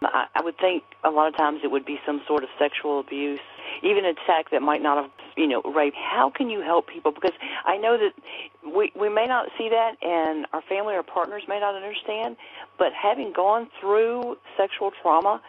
Um, 0.00 0.10
I, 0.12 0.26
I 0.36 0.42
would 0.42 0.56
think 0.58 0.84
a 1.04 1.10
lot 1.10 1.28
of 1.28 1.36
times 1.36 1.60
it 1.64 1.70
would 1.70 1.84
be 1.84 1.98
some 2.06 2.20
sort 2.26 2.42
of 2.44 2.50
sexual 2.58 3.00
abuse, 3.00 3.40
even 3.82 4.04
attack 4.04 4.50
that 4.52 4.62
might 4.62 4.82
not 4.82 4.96
have, 5.02 5.10
you 5.36 5.46
know, 5.46 5.62
rape. 5.62 5.94
How 5.94 6.30
can 6.30 6.48
you 6.50 6.60
help 6.60 6.86
people? 6.86 7.12
Because 7.12 7.32
I 7.64 7.76
know 7.76 7.98
that 7.98 8.12
we 8.64 8.92
we 8.94 9.08
may 9.08 9.26
not 9.26 9.48
see 9.56 9.68
that, 9.68 9.96
and 10.02 10.46
our 10.52 10.62
family 10.62 10.94
or 10.94 11.02
partners 11.02 11.42
may 11.48 11.60
not 11.60 11.74
understand. 11.74 12.36
But 12.78 12.92
having 12.92 13.32
gone 13.32 13.68
through 13.80 14.36
sexual 14.56 14.92
trauma, 15.02 15.40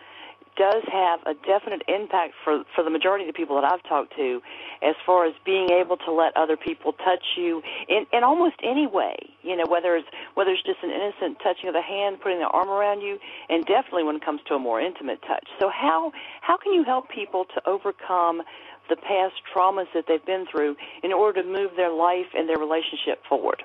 does 0.59 0.83
have 0.91 1.23
a 1.25 1.33
definite 1.47 1.81
impact 1.87 2.35
for 2.43 2.63
for 2.75 2.83
the 2.83 2.89
majority 2.89 3.23
of 3.23 3.31
the 3.31 3.37
people 3.37 3.55
that 3.55 3.63
I've 3.63 3.81
talked 3.87 4.13
to, 4.17 4.41
as 4.83 4.95
far 5.05 5.25
as 5.25 5.33
being 5.45 5.71
able 5.71 5.95
to 6.03 6.11
let 6.11 6.35
other 6.35 6.57
people 6.57 6.91
touch 6.91 7.23
you 7.37 7.63
in 7.87 8.05
in 8.11 8.23
almost 8.23 8.59
any 8.61 8.85
way. 8.85 9.15
You 9.41 9.55
know, 9.55 9.63
whether 9.67 9.95
it's 9.95 10.07
whether 10.35 10.51
it's 10.51 10.61
just 10.63 10.83
an 10.83 10.91
innocent 10.91 11.39
touching 11.41 11.69
of 11.71 11.73
the 11.73 11.81
hand, 11.81 12.19
putting 12.21 12.39
their 12.39 12.51
arm 12.51 12.67
around 12.67 12.99
you, 12.99 13.17
and 13.47 13.65
definitely 13.65 14.03
when 14.03 14.17
it 14.17 14.25
comes 14.25 14.41
to 14.49 14.55
a 14.55 14.59
more 14.59 14.81
intimate 14.81 15.21
touch. 15.23 15.47
So 15.59 15.71
how 15.71 16.11
how 16.41 16.57
can 16.57 16.73
you 16.73 16.83
help 16.83 17.09
people 17.09 17.45
to 17.55 17.61
overcome 17.65 18.43
the 18.89 18.97
past 18.97 19.35
traumas 19.55 19.87
that 19.93 20.05
they've 20.07 20.25
been 20.25 20.45
through 20.51 20.75
in 21.03 21.13
order 21.13 21.41
to 21.41 21.47
move 21.47 21.71
their 21.77 21.91
life 21.91 22.27
and 22.35 22.49
their 22.49 22.57
relationship 22.59 23.23
forward? 23.29 23.63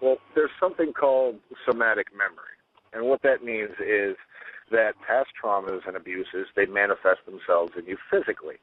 Well, 0.00 0.16
there's 0.34 0.50
something 0.58 0.92
called 0.92 1.36
somatic 1.68 2.08
memory. 2.12 2.56
And 2.92 3.04
what 3.06 3.22
that 3.22 3.44
means 3.44 3.70
is 3.84 4.16
that 4.70 4.94
past 5.06 5.30
traumas 5.42 5.86
and 5.86 5.96
abuses 5.96 6.46
they 6.54 6.66
manifest 6.66 7.24
themselves 7.26 7.72
in 7.76 7.86
you 7.86 7.96
physically, 8.10 8.56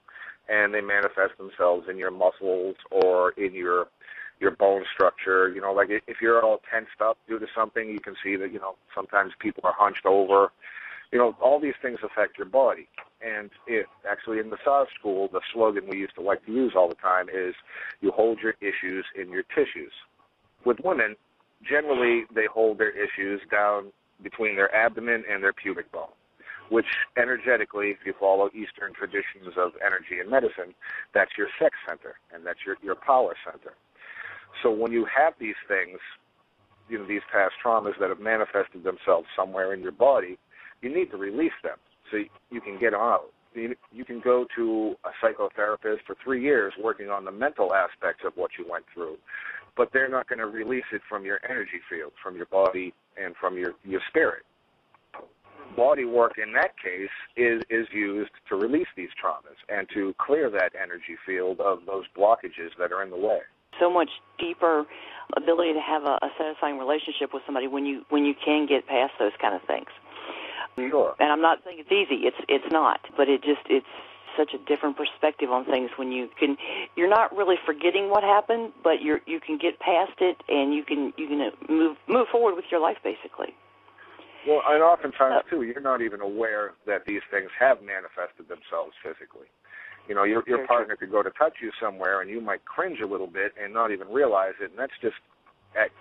and 0.50 0.74
they 0.74 0.82
manifest 0.82 1.38
themselves 1.38 1.88
in 1.90 1.98
your 1.98 2.12
muscles 2.12 2.76
or 2.92 3.32
in 3.32 3.54
your 3.54 3.88
your 4.40 4.52
bone 4.52 4.84
structure. 4.94 5.50
You 5.50 5.62
know, 5.62 5.74
like 5.74 5.90
if 5.90 6.22
you're 6.22 6.44
all 6.44 6.62
tensed 6.70 7.02
up 7.02 7.18
due 7.28 7.40
to 7.40 7.48
something, 7.56 7.90
you 7.90 8.00
can 8.00 8.16
see 8.24 8.36
that 8.36 8.52
you 8.52 8.60
know 8.60 8.76
sometimes 8.94 9.34
people 9.40 9.62
are 9.66 9.76
hunched 9.78 10.06
over. 10.06 10.52
You 11.12 11.20
know, 11.20 11.36
all 11.40 11.60
these 11.60 11.76
things 11.82 12.00
affect 12.04 12.38
your 12.38 12.48
body. 12.48 12.88
And 13.26 13.50
it 13.68 13.86
actually 14.10 14.40
in 14.40 14.50
massage 14.50 14.90
school, 15.00 15.30
the 15.32 15.40
slogan 15.54 15.88
we 15.88 15.98
used 15.98 16.16
to 16.16 16.22
like 16.22 16.46
to 16.46 16.52
use 16.52 16.74
all 16.76 16.90
the 16.90 16.96
time 16.96 17.28
is 17.30 17.56
you 18.02 18.12
hold 18.12 18.40
your 18.40 18.56
issues 18.60 19.06
in 19.16 19.30
your 19.30 19.44
tissues. 19.44 19.94
With 20.66 20.80
women, 20.84 21.16
generally 21.64 22.26
they 22.34 22.46
hold 22.46 22.78
their 22.80 22.92
issues 22.92 23.42
down 23.50 23.92
between 24.22 24.56
their 24.56 24.74
abdomen 24.74 25.24
and 25.30 25.44
their 25.44 25.54
pubic 25.54 25.92
bone, 25.92 26.14
which 26.70 26.86
energetically, 27.18 27.90
if 27.90 27.98
you 28.06 28.14
follow 28.20 28.50
Eastern 28.50 28.94
traditions 28.94 29.56
of 29.58 29.72
energy 29.86 30.20
and 30.20 30.30
medicine, 30.30 30.74
that's 31.14 31.32
your 31.38 31.48
sex 31.60 31.76
center 31.88 32.16
and 32.34 32.46
that's 32.46 32.60
your, 32.66 32.78
your 32.82 32.96
power 32.96 33.36
center. 33.44 33.74
So 34.64 34.72
when 34.72 34.92
you 34.92 35.06
have 35.06 35.34
these 35.40 35.60
things, 35.68 36.00
you 36.90 36.98
know, 37.00 37.08
these 37.08 37.22
past 37.32 37.54
traumas 37.64 38.00
that 38.00 38.10
have 38.10 38.20
manifested 38.20 38.84
themselves 38.84 39.28
somewhere 39.36 39.74
in 39.74 39.82
your 39.82 39.92
body, 39.92 40.38
you 40.82 40.94
need 40.94 41.12
to 41.12 41.18
release 41.18 41.56
them 41.64 41.78
so 42.12 42.18
you 42.52 42.62
can 42.62 42.80
get 42.80 42.94
out. 42.94 43.32
You 43.56 44.06
can 44.06 44.20
go 44.20 44.46
to 44.56 44.96
a 45.06 45.26
psychotherapist 45.26 46.00
for 46.06 46.16
three 46.24 46.42
years 46.42 46.74
working 46.82 47.10
on 47.10 47.26
the 47.26 47.32
mental 47.32 47.74
aspects 47.74 48.24
of 48.26 48.34
what 48.36 48.52
you 48.58 48.66
went 48.70 48.86
through 48.94 49.18
but 49.76 49.90
they're 49.94 50.10
not 50.10 50.28
going 50.28 50.40
to 50.40 50.48
release 50.48 50.86
it 50.92 51.02
from 51.08 51.26
your 51.26 51.40
energy 51.48 51.80
field, 51.90 52.12
from 52.24 52.36
your 52.36 52.46
body, 52.48 52.94
and 53.22 53.36
from 53.40 53.58
your, 53.58 53.74
your 53.84 54.02
spirit. 54.10 54.44
Body 55.76 56.06
work 56.06 56.34
in 56.38 56.54
that 56.54 56.72
case 56.82 57.10
is, 57.36 57.62
is 57.70 57.88
used 57.94 58.32
to 58.48 58.56
release 58.56 58.88
these 58.96 59.10
traumas 59.22 59.58
and 59.68 59.88
to 59.94 60.14
clear 60.18 60.50
that 60.50 60.72
energy 60.82 61.18
field 61.26 61.60
of 61.60 61.80
those 61.86 62.06
blockages 62.18 62.72
that 62.80 62.92
are 62.92 63.04
in 63.04 63.10
the 63.10 63.18
way. 63.18 63.40
So 63.80 63.92
much 63.92 64.10
deeper 64.40 64.86
ability 65.36 65.74
to 65.74 65.82
have 65.82 66.04
a, 66.04 66.18
a 66.22 66.30
satisfying 66.38 66.78
relationship 66.78 67.34
with 67.34 67.44
somebody 67.46 67.68
when 67.68 67.86
you 67.86 68.06
when 68.10 68.24
you 68.24 68.34
can 68.34 68.68
get 68.68 68.88
past 68.88 69.12
those 69.20 69.34
kind 69.42 69.54
of 69.54 69.62
things. 69.68 69.88
Sure. 70.78 71.16
And 71.20 71.32
I'm 71.32 71.42
not 71.42 71.60
saying 71.64 71.78
it's 71.80 71.92
easy. 71.92 72.28
It's 72.28 72.38
it's 72.50 72.72
not, 72.72 73.00
but 73.16 73.30
it 73.30 73.44
just 73.44 73.62
it's 73.70 73.88
such 74.38 74.54
a 74.54 74.58
different 74.58 74.98
perspective 74.98 75.50
on 75.50 75.66
things 75.66 75.92
when 75.96 76.12
you 76.12 76.30
can 76.38 76.58
you're 76.96 77.10
not 77.10 77.36
really 77.36 77.56
forgetting 77.66 78.10
what 78.10 78.24
happened, 78.24 78.74
but 78.84 79.02
you're 79.02 79.22
you 79.26 79.40
can 79.40 79.58
get 79.58 79.80
past 79.80 80.20
it 80.20 80.38
and 80.50 80.74
you 80.74 80.84
can 80.84 81.14
you 81.18 81.28
can 81.28 81.52
move 81.70 81.98
move 82.08 82.28
forward 82.32 82.56
with 82.56 82.66
your 82.72 82.82
life 82.82 82.98
basically. 83.04 83.56
Well, 84.48 84.62
and 84.68 84.84
oftentimes 84.84 85.44
uh, 85.46 85.50
too, 85.50 85.64
you're 85.64 85.82
not 85.82 86.02
even 86.02 86.22
aware 86.22 86.74
that 86.86 87.06
these 87.06 87.22
things 87.32 87.50
have 87.58 87.82
manifested 87.82 88.48
themselves 88.48 88.94
physically. 89.02 89.48
You 90.08 90.14
know, 90.14 90.24
your 90.24 90.44
your 90.46 90.68
partner 90.68 90.96
could 90.96 91.12
go 91.12 91.24
to 91.24 91.32
touch 91.32 91.56
you 91.62 91.72
somewhere, 91.82 92.22
and 92.22 92.30
you 92.30 92.42
might 92.42 92.64
cringe 92.66 93.00
a 93.02 93.08
little 93.08 93.28
bit 93.28 93.54
and 93.62 93.74
not 93.74 93.92
even 93.92 94.08
realize 94.10 94.54
it, 94.62 94.70
and 94.70 94.78
that's 94.78 94.94
just 95.02 95.16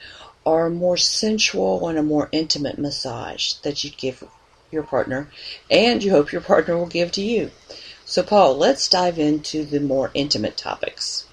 are 0.45 0.69
more 0.69 0.97
sensual 0.97 1.87
and 1.87 1.97
a 1.97 2.03
more 2.03 2.29
intimate 2.31 2.79
massage 2.79 3.53
that 3.63 3.83
you'd 3.83 3.97
give 3.97 4.23
your 4.71 4.83
partner 4.83 5.29
and 5.69 6.03
you 6.03 6.11
hope 6.11 6.31
your 6.31 6.41
partner 6.41 6.77
will 6.77 6.87
give 6.87 7.11
to 7.11 7.21
you. 7.21 7.51
So, 8.05 8.23
Paul, 8.23 8.57
let's 8.57 8.87
dive 8.87 9.19
into 9.19 9.63
the 9.63 9.79
more 9.79 10.11
intimate 10.13 10.57
topics. 10.57 11.25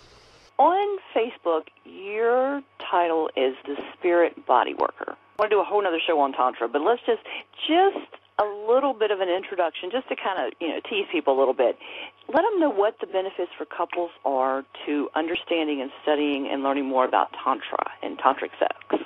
On 0.59 0.99
Facebook, 1.15 1.69
your 1.85 2.63
title 2.91 3.31
is 3.37 3.55
the 3.65 3.77
Spirit 3.95 4.45
Body 4.45 4.75
Worker. 4.75 5.15
I 5.15 5.43
want 5.43 5.51
to 5.51 5.57
do 5.57 5.61
a 5.61 5.65
whole 5.65 5.87
other 5.87 6.01
show 6.05 6.19
on 6.19 6.33
Tantra, 6.33 6.69
but 6.69 6.83
let's 6.83 7.01
just 7.07 7.23
just 7.69 8.11
a 8.41 8.45
little 8.45 8.93
bit 8.93 9.13
of 9.13 9.21
an 9.21 9.29
introduction, 9.29 9.89
just 9.93 10.09
to 10.09 10.17
kind 10.17 10.45
of 10.45 10.53
you 10.61 10.69
know 10.69 10.81
tease 10.91 11.07
people 11.13 11.37
a 11.37 11.39
little 11.39 11.55
bit. 11.55 11.79
Let 12.27 12.43
them 12.43 12.59
know 12.59 12.71
what 12.71 12.97
the 13.01 13.07
benefits 13.07 13.53
for 13.57 13.67
couples 13.67 14.11
are 14.25 14.65
to 14.87 15.09
understanding 15.15 15.81
and 15.81 15.93
studying 16.03 16.49
and 16.51 16.65
learning 16.65 16.87
more 16.87 17.05
about 17.05 17.31
Tantra 17.45 17.93
and 18.03 18.19
tantric 18.19 18.51
sex. 18.59 19.05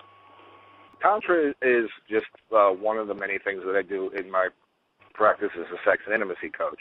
Tantra 1.02 1.52
is 1.61 1.90
just 2.09 2.32
uh, 2.56 2.71
one 2.71 2.97
of 2.97 3.09
the 3.09 3.14
many 3.14 3.37
things 3.38 3.61
that 3.66 3.76
I 3.76 3.82
do 3.82 4.09
in 4.16 4.30
my 4.30 4.49
practice 5.12 5.50
as 5.54 5.66
a 5.68 5.76
sex 5.85 6.00
and 6.06 6.14
intimacy 6.14 6.49
coach. 6.49 6.80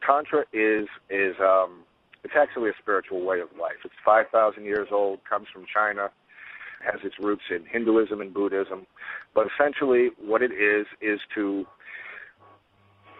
Tantra 0.00 0.46
is 0.54 0.88
is 1.10 1.36
um, 1.38 1.84
it's 2.24 2.34
actually 2.36 2.70
a 2.70 2.74
spiritual 2.80 3.24
way 3.24 3.40
of 3.40 3.48
life. 3.60 3.76
It's 3.84 3.94
5,000 4.04 4.64
years 4.64 4.88
old, 4.90 5.20
comes 5.28 5.46
from 5.52 5.64
China, 5.72 6.10
has 6.84 7.00
its 7.04 7.14
roots 7.20 7.44
in 7.50 7.64
Hinduism 7.66 8.20
and 8.20 8.32
Buddhism. 8.32 8.86
But 9.34 9.46
essentially, 9.54 10.10
what 10.18 10.42
it 10.42 10.52
is, 10.52 10.86
is 11.00 11.20
to 11.34 11.66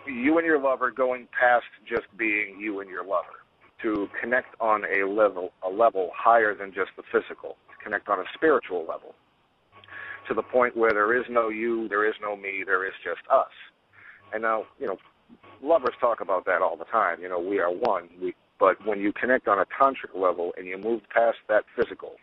you 0.06 0.38
and 0.38 0.46
your 0.46 0.60
lover 0.60 0.90
going 0.90 1.28
past 1.38 1.66
just 1.88 2.06
being 2.16 2.58
you 2.60 2.80
and 2.80 2.88
your 2.88 3.04
lover, 3.04 3.42
to 3.82 4.08
connect 4.20 4.54
on 4.60 4.84
a 4.84 5.06
level, 5.06 5.50
a 5.62 5.68
level 5.68 6.10
higher 6.14 6.54
than 6.54 6.72
just 6.72 6.90
the 6.96 7.02
physical, 7.12 7.56
to 7.70 7.84
connect 7.84 8.08
on 8.08 8.20
a 8.20 8.24
spiritual 8.34 8.80
level, 8.88 9.14
to 10.28 10.34
the 10.34 10.42
point 10.42 10.76
where 10.76 10.90
there 10.90 11.18
is 11.18 11.24
no 11.28 11.48
you, 11.48 11.88
there 11.88 12.08
is 12.08 12.14
no 12.20 12.36
me, 12.36 12.62
there 12.64 12.86
is 12.86 12.94
just 13.04 13.20
us. 13.30 13.50
And 14.32 14.42
now, 14.42 14.64
you 14.78 14.86
know, 14.86 14.96
lovers 15.62 15.94
talk 16.00 16.20
about 16.20 16.44
that 16.46 16.62
all 16.62 16.76
the 16.76 16.84
time. 16.86 17.20
You 17.20 17.28
know, 17.28 17.38
we 17.38 17.58
are 17.58 17.70
one. 17.70 18.08
We 18.20 18.34
but 18.58 18.84
when 18.86 19.00
you 19.00 19.12
connect 19.12 19.48
on 19.48 19.58
a 19.58 19.66
tantric 19.66 20.14
level 20.14 20.52
and 20.56 20.66
you 20.66 20.78
move 20.78 21.02
past 21.10 21.38
that 21.48 21.64
physical, 21.76 22.16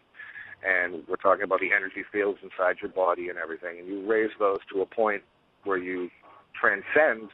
and 0.65 1.03
we're 1.07 1.17
talking 1.17 1.43
about 1.43 1.59
the 1.59 1.71
energy 1.75 2.03
fields 2.11 2.39
inside 2.41 2.77
your 2.81 2.91
body 2.91 3.29
and 3.29 3.37
everything, 3.37 3.79
and 3.79 3.87
you 3.87 4.05
raise 4.05 4.31
those 4.39 4.59
to 4.71 4.81
a 4.81 4.85
point 4.85 5.23
where 5.63 5.77
you 5.77 6.09
transcend 6.59 7.29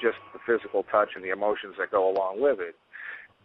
just 0.00 0.18
the 0.32 0.38
physical 0.46 0.82
touch 0.84 1.10
and 1.14 1.24
the 1.24 1.30
emotions 1.30 1.74
that 1.78 1.90
go 1.90 2.10
along 2.10 2.40
with 2.40 2.60
it, 2.60 2.76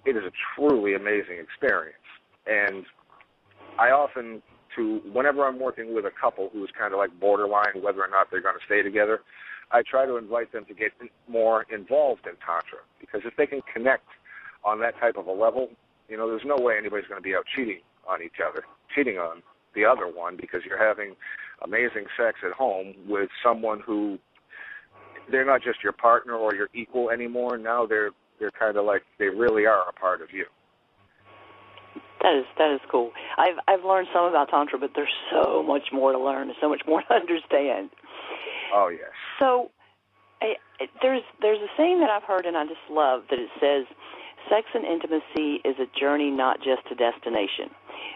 it 0.06 0.18
is 0.18 0.24
a 0.24 0.32
truly 0.56 0.94
amazing 0.94 1.38
experience. 1.40 1.96
And 2.46 2.86
I 3.80 3.92
often, 3.92 4.42
to 4.76 5.02
whenever 5.14 5.46
I'm 5.46 5.60
working 5.60 5.96
with 5.96 6.06
a 6.06 6.12
couple 6.12 6.50
who's 6.52 6.70
kind 6.78 6.94
of 6.94 7.00
like 7.00 7.18
borderline 7.20 7.82
whether 7.82 8.02
or 8.02 8.10
not 8.10 8.30
they're 8.30 8.42
going 8.42 8.60
to 8.60 8.66
stay 8.66 8.82
together, 8.82 9.22
I 9.72 9.82
try 9.82 10.06
to 10.06 10.18
invite 10.18 10.52
them 10.52 10.66
to 10.66 10.74
get 10.74 10.92
more 11.28 11.66
involved 11.74 12.28
in 12.28 12.34
tantra 12.46 12.80
because 13.00 13.22
if 13.26 13.36
they 13.38 13.48
can 13.48 13.62
connect 13.74 14.06
on 14.66 14.80
that 14.80 15.00
type 15.00 15.18
of 15.18 15.28
a 15.28 15.32
level, 15.32 15.70
you 16.10 16.18
know, 16.18 16.28
there's 16.28 16.46
no 16.46 16.58
way 16.58 16.76
anybody's 16.78 17.08
going 17.08 17.22
to 17.22 17.24
be 17.24 17.36
out 17.36 17.46
cheating 17.56 17.80
on 18.08 18.22
each 18.22 18.40
other, 18.46 18.64
cheating 18.96 19.18
on 19.18 19.42
the 19.76 19.86
other 19.86 20.08
one 20.08 20.38
because 20.38 20.62
you're 20.68 20.84
having 20.84 21.16
amazing 21.64 22.06
sex 22.18 22.38
at 22.46 22.52
home 22.52 22.94
with 23.08 23.30
someone 23.44 23.80
who 23.86 24.20
they're 25.32 25.46
not 25.46 25.64
just 25.64 25.84
your 25.84 25.94
partner 25.94 26.36
or 26.36 26.54
your 26.54 26.70
equal 26.74 27.10
anymore. 27.10 27.58
Now 27.58 27.86
they're 27.86 28.12
they're 28.40 28.52
kind 28.52 28.78
of 28.78 28.86
like 28.86 29.04
they 29.20 29.28
really 29.28 29.66
are 29.66 29.88
a 29.88 29.94
part 29.94 30.22
of 30.22 30.30
you. 30.34 30.46
That 32.22 32.36
is 32.36 32.46
that 32.58 32.72
is 32.74 32.82
cool. 32.92 33.12
I've 33.38 33.58
I've 33.68 33.86
learned 33.86 34.08
some 34.14 34.26
about 34.26 34.50
tantra, 34.50 34.80
but 34.80 34.92
there's 34.96 35.14
so 35.32 35.64
much 35.64 35.90
more 35.92 36.12
to 36.12 36.20
learn. 36.20 36.52
So 36.62 36.70
much 36.70 36.82
more 36.88 37.02
to 37.08 37.14
understand. 37.14 37.90
Oh 38.74 38.90
yes. 38.90 39.12
So 39.40 39.72
I, 40.42 40.56
there's 41.02 41.24
there's 41.42 41.60
a 41.60 41.72
saying 41.78 42.00
that 42.00 42.10
I've 42.10 42.24
heard 42.24 42.46
and 42.46 42.58
I 42.58 42.66
just 42.66 42.84
love 42.90 43.24
that 43.30 43.40
it 43.40 43.50
says, 43.60 43.86
"Sex 44.50 44.68
and 44.74 44.86
intimacy 44.86 45.62
is 45.64 45.76
a 45.80 45.88
journey, 45.98 46.32
not 46.32 46.62
just 46.62 46.84
a 46.92 46.96
destination." 46.96 47.70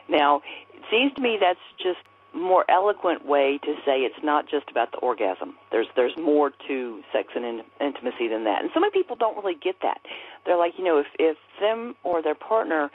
Now, 0.07 0.41
it 0.73 0.83
seems 0.89 1.13
to 1.15 1.21
me 1.21 1.37
that's 1.39 1.59
just 1.77 1.99
more 2.33 2.65
eloquent 2.69 3.25
way 3.25 3.57
to 3.63 3.73
say 3.85 4.01
it's 4.01 4.23
not 4.23 4.47
just 4.47 4.69
about 4.69 4.91
the 4.91 4.97
orgasm. 4.97 5.55
There's 5.71 5.87
there's 5.95 6.15
more 6.17 6.51
to 6.67 7.01
sex 7.11 7.29
and 7.35 7.45
in, 7.45 7.63
intimacy 7.81 8.27
than 8.27 8.43
that. 8.43 8.61
And 8.61 8.69
so 8.73 8.79
many 8.79 8.91
people 8.91 9.15
don't 9.15 9.35
really 9.37 9.55
get 9.55 9.77
that. 9.81 10.01
They're 10.45 10.57
like, 10.57 10.73
you 10.77 10.83
know, 10.83 10.99
if 10.99 11.07
if 11.19 11.37
them 11.59 11.95
or 12.03 12.21
their 12.21 12.35
partner, 12.35 12.91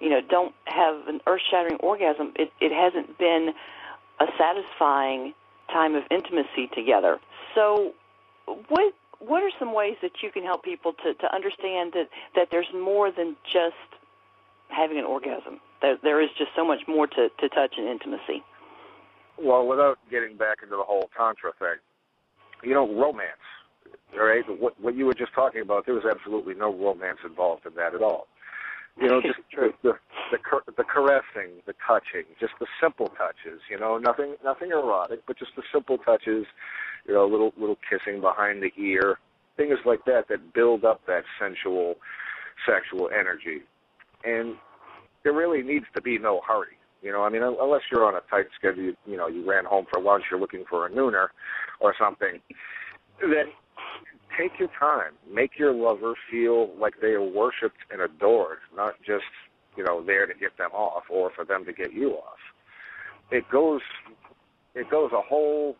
you 0.00 0.08
know, 0.08 0.20
don't 0.20 0.54
have 0.64 1.06
an 1.08 1.20
earth-shattering 1.26 1.76
orgasm, 1.80 2.32
it 2.36 2.52
it 2.60 2.72
hasn't 2.72 3.18
been 3.18 3.52
a 4.20 4.26
satisfying 4.38 5.34
time 5.70 5.94
of 5.94 6.04
intimacy 6.10 6.68
together. 6.74 7.18
So, 7.54 7.92
what 8.68 8.94
what 9.20 9.42
are 9.42 9.50
some 9.58 9.74
ways 9.74 9.96
that 10.02 10.22
you 10.22 10.30
can 10.30 10.42
help 10.42 10.62
people 10.62 10.92
to 11.04 11.14
to 11.14 11.34
understand 11.34 11.92
that 11.94 12.08
that 12.34 12.48
there's 12.50 12.68
more 12.74 13.10
than 13.10 13.36
just 13.44 13.74
having 14.68 14.98
an 14.98 15.04
orgasm? 15.04 15.60
There 15.82 15.96
there 16.02 16.20
is 16.20 16.30
just 16.38 16.50
so 16.56 16.64
much 16.64 16.80
more 16.88 17.06
to 17.06 17.28
to 17.28 17.48
touch 17.48 17.74
and 17.76 17.88
intimacy. 17.88 18.42
Well, 19.38 19.66
without 19.66 19.98
getting 20.10 20.36
back 20.36 20.58
into 20.62 20.76
the 20.76 20.82
whole 20.82 21.10
tantra 21.16 21.52
thing, 21.58 21.76
you 22.62 22.74
know, 22.74 22.88
romance. 22.88 23.44
All 24.14 24.24
right, 24.24 24.44
what 24.60 24.80
what 24.80 24.94
you 24.94 25.06
were 25.06 25.14
just 25.14 25.32
talking 25.34 25.60
about, 25.60 25.86
there 25.86 25.94
was 25.94 26.04
absolutely 26.04 26.54
no 26.54 26.72
romance 26.72 27.18
involved 27.24 27.66
in 27.66 27.74
that 27.74 27.94
at 27.94 28.02
all. 28.02 28.28
You 29.00 29.08
know, 29.08 29.20
just 29.22 29.38
the 29.52 29.72
the 29.82 29.92
the, 30.30 30.72
the 30.76 30.84
caressing, 30.84 31.60
the 31.66 31.74
touching, 31.86 32.24
just 32.40 32.54
the 32.60 32.66
simple 32.80 33.08
touches. 33.08 33.60
You 33.70 33.78
know, 33.78 33.98
nothing 33.98 34.36
nothing 34.44 34.70
erotic, 34.70 35.20
but 35.26 35.38
just 35.38 35.52
the 35.56 35.62
simple 35.72 35.98
touches. 35.98 36.46
You 37.06 37.14
know, 37.14 37.26
little 37.26 37.52
little 37.58 37.78
kissing 37.88 38.20
behind 38.20 38.62
the 38.62 38.72
ear, 38.80 39.18
things 39.56 39.78
like 39.84 40.04
that 40.06 40.28
that 40.28 40.52
build 40.52 40.84
up 40.84 41.00
that 41.06 41.24
sensual, 41.40 41.96
sexual 42.68 43.10
energy. 43.16 43.62
And 44.24 44.56
there 45.22 45.32
really 45.32 45.62
needs 45.62 45.86
to 45.94 46.02
be 46.02 46.18
no 46.18 46.40
hurry. 46.46 46.76
You 47.02 47.12
know, 47.12 47.22
I 47.22 47.28
mean, 47.28 47.42
unless 47.42 47.82
you're 47.90 48.04
on 48.04 48.14
a 48.14 48.22
tight 48.30 48.46
schedule, 48.58 48.94
you 49.06 49.16
know, 49.16 49.28
you 49.28 49.48
ran 49.48 49.64
home 49.64 49.86
for 49.92 50.00
lunch, 50.00 50.24
you're 50.30 50.40
looking 50.40 50.64
for 50.68 50.86
a 50.86 50.90
nooner 50.90 51.28
or 51.78 51.94
something, 51.98 52.40
then 53.20 53.46
take 54.36 54.58
your 54.58 54.70
time. 54.78 55.12
Make 55.30 55.58
your 55.58 55.72
lover 55.72 56.14
feel 56.30 56.70
like 56.78 56.94
they 57.00 57.12
are 57.12 57.22
worshipped 57.22 57.78
and 57.90 58.00
adored, 58.00 58.58
not 58.76 58.94
just, 59.06 59.24
you 59.76 59.84
know, 59.84 60.02
there 60.02 60.26
to 60.26 60.34
get 60.34 60.56
them 60.58 60.70
off 60.72 61.04
or 61.10 61.30
for 61.34 61.44
them 61.44 61.64
to 61.66 61.72
get 61.72 61.92
you 61.92 62.12
off. 62.14 62.38
It 63.30 63.48
goes 63.50 63.82
it 64.74 64.90
goes 64.90 65.10
a 65.12 65.20
whole 65.20 65.76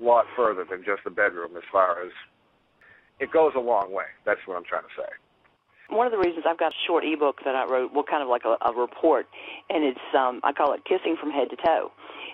lot 0.00 0.24
further 0.36 0.64
than 0.68 0.84
just 0.84 1.04
the 1.04 1.10
bedroom 1.10 1.56
as 1.56 1.62
far 1.70 2.02
as 2.02 2.12
it 3.18 3.30
goes 3.30 3.52
a 3.56 3.60
long 3.60 3.92
way. 3.92 4.06
That's 4.24 4.40
what 4.46 4.56
I'm 4.56 4.64
trying 4.64 4.82
to 4.82 4.94
say 4.96 5.08
one 5.90 6.06
of 6.06 6.12
the 6.12 6.18
reasons 6.18 6.44
I've 6.48 6.58
got 6.58 6.72
a 6.72 6.80
short 6.86 7.04
ebook 7.04 7.40
that 7.44 7.54
I 7.54 7.64
wrote, 7.66 7.92
well, 7.92 8.04
kind 8.04 8.22
of 8.22 8.28
like 8.28 8.42
a, 8.44 8.56
a 8.62 8.72
report, 8.72 9.26
and 9.68 9.84
it's 9.84 10.00
um, 10.16 10.40
I 10.42 10.52
call 10.52 10.72
it 10.72 10.84
"Kissing 10.84 11.16
from 11.20 11.30
Head 11.30 11.50
to 11.50 11.56
Toe." 11.56 11.90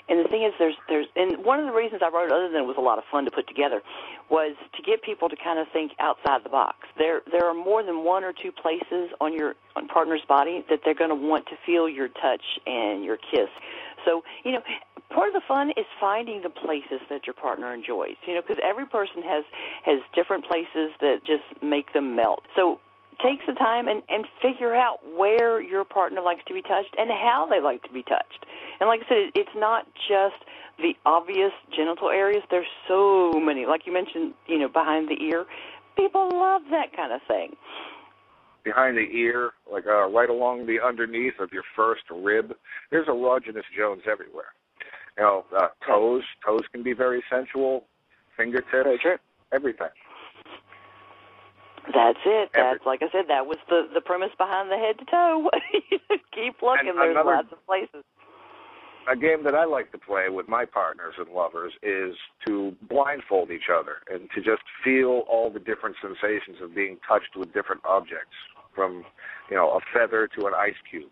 And 0.08 0.24
the 0.24 0.28
thing 0.28 0.44
is, 0.44 0.52
there's 0.58 0.76
there's 0.88 1.06
and 1.16 1.44
one 1.44 1.58
of 1.58 1.66
the 1.66 1.72
reasons 1.72 2.02
I 2.04 2.08
wrote 2.08 2.26
it, 2.26 2.32
other 2.32 2.48
than 2.48 2.62
it 2.62 2.66
was 2.66 2.76
a 2.78 2.84
lot 2.84 2.98
of 2.98 3.04
fun 3.10 3.24
to 3.24 3.30
put 3.30 3.48
together, 3.48 3.82
was 4.30 4.54
to 4.76 4.82
get 4.82 5.02
people 5.02 5.28
to 5.28 5.36
kind 5.36 5.58
of 5.58 5.66
think 5.72 5.92
outside 5.98 6.44
the 6.44 6.50
box. 6.50 6.86
There 6.98 7.22
there 7.30 7.44
are 7.46 7.54
more 7.54 7.82
than 7.82 8.04
one 8.04 8.24
or 8.24 8.32
two 8.32 8.52
places 8.52 9.10
on 9.20 9.32
your 9.32 9.54
on 9.74 9.88
partner's 9.88 10.22
body 10.28 10.64
that 10.70 10.80
they're 10.84 10.94
going 10.94 11.10
to 11.10 11.16
want 11.16 11.46
to 11.46 11.56
feel 11.64 11.88
your 11.88 12.08
touch 12.08 12.44
and 12.66 13.04
your 13.04 13.16
kiss. 13.16 13.48
So 14.06 14.22
you 14.44 14.52
know, 14.52 14.62
part 15.10 15.28
of 15.28 15.34
the 15.34 15.42
fun 15.46 15.70
is 15.76 15.84
finding 16.00 16.40
the 16.42 16.50
places 16.50 17.00
that 17.10 17.26
your 17.26 17.34
partner 17.34 17.74
enjoys. 17.74 18.16
You 18.26 18.34
know, 18.34 18.40
because 18.40 18.62
every 18.64 18.86
person 18.86 19.22
has 19.22 19.44
has 19.84 20.00
different 20.14 20.46
places 20.46 20.96
that 21.00 21.20
just 21.26 21.44
make 21.62 21.92
them 21.92 22.16
melt. 22.16 22.44
So 22.56 22.80
take 23.22 23.40
the 23.46 23.54
time 23.54 23.88
and, 23.88 24.02
and 24.08 24.26
figure 24.42 24.74
out 24.74 24.98
where 25.16 25.60
your 25.60 25.84
partner 25.84 26.20
likes 26.20 26.42
to 26.46 26.54
be 26.54 26.62
touched 26.62 26.94
and 26.98 27.10
how 27.10 27.46
they 27.50 27.60
like 27.60 27.82
to 27.84 27.92
be 27.92 28.02
touched. 28.02 28.44
And 28.80 28.88
like 28.88 29.00
I 29.06 29.08
said, 29.08 29.16
it's 29.34 29.54
not 29.56 29.86
just 30.08 30.36
the 30.78 30.94
obvious 31.06 31.52
genital 31.74 32.10
areas. 32.10 32.42
There's 32.50 32.66
so 32.86 33.32
many, 33.32 33.66
like 33.66 33.86
you 33.86 33.92
mentioned, 33.92 34.34
you 34.46 34.58
know, 34.58 34.68
behind 34.68 35.08
the 35.08 35.22
ear. 35.22 35.46
People 35.96 36.28
love 36.30 36.62
that 36.70 36.94
kind 36.94 37.12
of 37.12 37.20
thing. 37.26 37.56
Behind 38.66 38.96
the 38.96 39.08
ear, 39.16 39.52
like 39.70 39.86
uh, 39.86 40.08
right 40.08 40.28
along 40.28 40.66
the 40.66 40.80
underneath 40.84 41.38
of 41.38 41.50
your 41.52 41.62
first 41.76 42.02
rib, 42.10 42.52
there's 42.90 43.06
erogenous 43.06 43.62
zones 43.78 44.02
everywhere. 44.10 44.50
You 45.16 45.22
know, 45.22 45.44
uh, 45.56 45.68
toes, 45.86 46.24
toes 46.44 46.62
can 46.72 46.82
be 46.82 46.92
very 46.92 47.22
sensual. 47.30 47.84
Fingertips, 48.36 49.22
everything. 49.52 49.94
That's 51.94 52.18
it. 52.26 52.50
That's 52.56 52.84
like 52.84 53.02
I 53.02 53.08
said. 53.12 53.26
That 53.28 53.46
was 53.46 53.58
the 53.68 53.86
the 53.94 54.00
premise 54.00 54.32
behind 54.36 54.68
the 54.68 54.76
head 54.76 54.98
to 54.98 55.04
toe. 55.04 55.48
Keep 56.34 56.60
looking. 56.60 56.88
And 56.88 56.98
There's 56.98 57.12
another, 57.12 57.36
lots 57.36 57.52
of 57.52 57.64
places. 57.66 58.02
A 59.08 59.14
game 59.14 59.44
that 59.44 59.54
I 59.54 59.64
like 59.64 59.92
to 59.92 59.98
play 59.98 60.28
with 60.28 60.48
my 60.48 60.64
partners 60.64 61.14
and 61.18 61.28
lovers 61.28 61.72
is 61.84 62.16
to 62.48 62.74
blindfold 62.90 63.52
each 63.52 63.70
other 63.72 63.98
and 64.12 64.28
to 64.34 64.42
just 64.42 64.62
feel 64.82 65.22
all 65.30 65.50
the 65.50 65.60
different 65.60 65.94
sensations 66.02 66.58
of 66.60 66.74
being 66.74 66.98
touched 67.06 67.36
with 67.36 67.54
different 67.54 67.82
objects, 67.84 68.34
from 68.76 69.04
you 69.50 69.56
know 69.56 69.70
a 69.70 69.80
feather 69.92 70.28
to 70.38 70.46
an 70.46 70.52
ice 70.54 70.78
cube. 70.88 71.10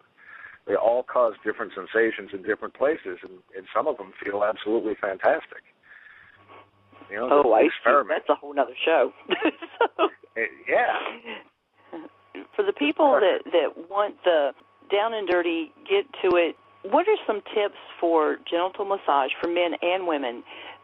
They 0.66 0.76
all 0.76 1.02
cause 1.02 1.34
different 1.44 1.72
sensations 1.74 2.30
in 2.32 2.42
different 2.42 2.74
places, 2.74 3.18
and, 3.22 3.32
and 3.56 3.66
some 3.74 3.86
of 3.86 3.98
them 3.98 4.12
feel 4.22 4.44
absolutely 4.44 4.94
fantastic. 5.00 5.64
You 7.10 7.16
know, 7.16 7.42
oh, 7.44 7.52
ice 7.52 7.70
cube. 7.82 8.06
That's 8.08 8.28
a 8.28 8.34
whole 8.34 8.58
other 8.58 8.76
show. 8.84 9.12
so. 9.78 10.08
Yeah. 10.68 12.06
For 12.56 12.64
the 12.64 12.72
people 12.72 13.18
that 13.20 13.50
that 13.52 13.90
want 13.90 14.16
the 14.24 14.52
down 14.90 15.14
and 15.14 15.28
dirty, 15.28 15.72
get 15.88 16.06
to 16.22 16.36
it. 16.36 16.56
What 16.82 17.08
are 17.08 17.16
some 17.26 17.40
tips 17.54 17.80
for 17.98 18.36
genital 18.48 18.84
massage 18.84 19.30
for 19.40 19.48
men 19.48 19.72
and 19.80 20.06
women 20.06 20.42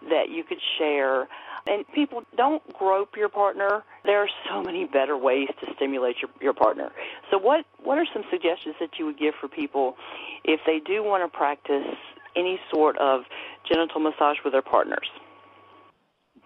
that 0.09 0.31
you 0.31 0.45
could 0.45 0.61
share? 0.79 1.29
And 1.67 1.85
people 1.95 2.23
don't 2.37 2.63
grope 2.73 3.17
your 3.17 3.29
partner. 3.29 3.85
There 4.05 4.19
are 4.19 4.29
so 4.49 4.63
many 4.63 4.87
better 4.87 5.17
ways 5.17 5.49
to 5.61 5.75
stimulate 5.77 6.17
your 6.23 6.31
your 6.41 6.55
partner. 6.55 6.91
So 7.31 7.39
what 7.39 7.67
what 7.83 7.99
are 7.99 8.07
some 8.13 8.25
suggestions 8.31 8.77
that 8.81 8.99
you 8.99 9.07
would 9.07 9.19
give 9.19 9.35
for 9.41 9.49
people 9.49 9.97
if 10.45 10.61
they 10.67 10.81
do 10.81 11.03
want 11.03 11.23
to 11.31 11.37
practice 11.37 11.97
any 12.35 12.59
sort 12.73 12.97
of 12.99 13.23
genital 13.69 14.01
massage 14.01 14.39
with 14.45 14.53
their 14.53 14.63
partners? 14.63 15.09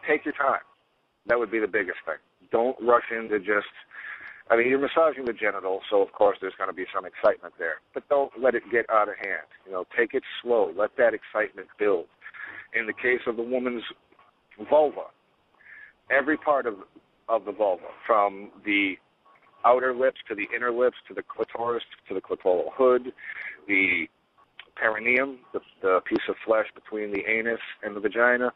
Take 0.08 0.24
your 0.24 0.34
time. 0.34 0.60
That 1.26 1.38
would 1.38 1.50
be 1.50 1.60
the 1.60 1.68
biggest 1.68 1.98
thing 2.04 2.16
don't 2.54 2.76
rush 2.80 3.10
into 3.10 3.38
just 3.38 3.74
I 4.50 4.56
mean, 4.56 4.68
you're 4.68 4.78
massaging 4.78 5.24
the 5.24 5.32
genitals, 5.32 5.82
so 5.88 6.02
of 6.02 6.12
course 6.12 6.36
there's 6.40 6.54
going 6.58 6.68
to 6.68 6.76
be 6.76 6.84
some 6.94 7.06
excitement 7.06 7.54
there. 7.58 7.80
But 7.94 8.06
don't 8.10 8.30
let 8.38 8.54
it 8.54 8.62
get 8.70 8.84
out 8.90 9.08
of 9.08 9.16
hand. 9.16 9.48
You 9.64 9.72
know, 9.72 9.86
take 9.96 10.12
it 10.12 10.22
slow. 10.42 10.70
Let 10.76 10.98
that 10.98 11.14
excitement 11.14 11.68
build. 11.78 12.04
In 12.74 12.87
the 12.87 12.92
case 12.92 13.20
of 13.26 13.37
the 13.37 13.42
woman's 13.42 13.84
vulva, 14.68 15.06
every 16.10 16.37
part 16.37 16.66
of 16.66 16.74
of 17.28 17.44
the 17.44 17.52
vulva, 17.52 17.87
from 18.06 18.50
the 18.64 18.96
outer 19.64 19.94
lips 19.94 20.18
to 20.28 20.34
the 20.34 20.46
inner 20.54 20.70
lips 20.70 20.96
to 21.08 21.14
the 21.14 21.22
clitoris 21.22 21.82
to 22.08 22.14
the 22.14 22.20
clitoral 22.20 22.72
hood, 22.74 23.12
the 23.66 24.06
perineum, 24.76 25.38
the, 25.52 25.60
the 25.80 26.00
piece 26.04 26.26
of 26.28 26.34
flesh 26.44 26.66
between 26.74 27.12
the 27.12 27.24
anus 27.26 27.60
and 27.82 27.96
the 27.96 28.00
vagina, 28.00 28.52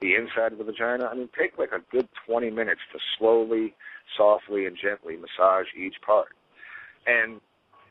the 0.00 0.14
inside 0.14 0.52
of 0.52 0.58
the 0.58 0.64
vagina. 0.64 1.06
I 1.06 1.14
mean, 1.14 1.28
take 1.38 1.58
like 1.58 1.72
a 1.72 1.80
good 1.90 2.08
20 2.26 2.50
minutes 2.50 2.80
to 2.92 2.98
slowly, 3.18 3.74
softly, 4.16 4.66
and 4.66 4.76
gently 4.76 5.16
massage 5.16 5.66
each 5.76 5.94
part. 6.04 6.28
And 7.06 7.40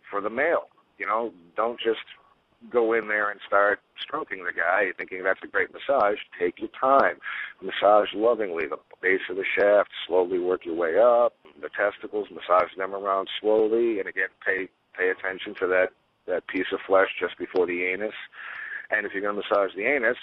for 0.09 0.21
the 0.21 0.29
male, 0.29 0.67
you 0.97 1.05
know, 1.05 1.31
don't 1.55 1.79
just 1.79 1.99
go 2.69 2.93
in 2.93 3.07
there 3.07 3.31
and 3.31 3.39
start 3.45 3.79
stroking 3.99 4.43
the 4.43 4.51
guy 4.51 4.91
thinking 4.97 5.23
that's 5.23 5.39
a 5.43 5.47
great 5.47 5.69
massage. 5.73 6.17
Take 6.39 6.59
your 6.59 6.69
time. 6.79 7.15
Massage 7.61 8.09
lovingly 8.13 8.67
the 8.67 8.77
base 9.01 9.21
of 9.29 9.37
the 9.37 9.45
shaft, 9.57 9.89
slowly 10.07 10.39
work 10.39 10.65
your 10.65 10.75
way 10.75 10.97
up. 10.97 11.33
The 11.61 11.69
testicles, 11.69 12.27
massage 12.31 12.71
them 12.77 12.93
around 12.93 13.29
slowly 13.39 13.99
and 13.99 14.07
again 14.07 14.29
pay 14.45 14.69
pay 14.97 15.09
attention 15.09 15.55
to 15.55 15.67
that 15.67 15.89
that 16.27 16.47
piece 16.47 16.67
of 16.71 16.79
flesh 16.85 17.09
just 17.19 17.37
before 17.37 17.65
the 17.65 17.83
anus. 17.85 18.13
And 18.91 19.05
if 19.05 19.13
you're 19.13 19.21
going 19.21 19.35
to 19.35 19.41
massage 19.41 19.75
the 19.75 19.85
anus, 19.85 20.17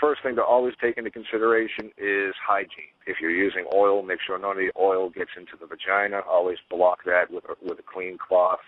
first 0.00 0.22
thing 0.22 0.34
to 0.36 0.44
always 0.44 0.74
take 0.80 0.96
into 0.96 1.10
consideration 1.10 1.90
is 1.98 2.34
hygiene. 2.44 2.96
If 3.06 3.18
you're 3.20 3.30
using 3.30 3.66
oil, 3.74 4.02
make 4.02 4.20
sure 4.26 4.38
none 4.38 4.52
of 4.52 4.56
the 4.56 4.72
oil 4.78 5.10
gets 5.10 5.30
into 5.36 5.52
the 5.60 5.66
vagina. 5.66 6.20
Always 6.28 6.58
block 6.70 7.04
that 7.04 7.30
with 7.30 7.44
a, 7.44 7.54
with 7.62 7.78
a 7.78 7.82
clean 7.82 8.16
cloth. 8.18 8.60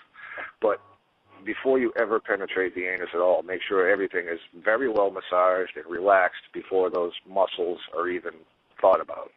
But 0.61 0.81
before 1.45 1.79
you 1.79 1.93
ever 1.99 2.21
penetrate 2.21 2.75
the 2.75 2.87
anus 2.87 3.09
at 3.15 3.21
all, 3.21 3.43
make 3.43 3.61
sure 3.67 3.89
everything 3.89 4.27
is 4.31 4.41
very 4.65 4.89
well 4.89 5.11
massaged 5.11 5.77
and 5.77 5.87
relaxed 5.89 6.43
before 6.53 6.91
those 6.91 7.13
muscles 7.29 7.79
are 7.97 8.09
even 8.09 8.33
thought 8.81 9.01
about, 9.01 9.31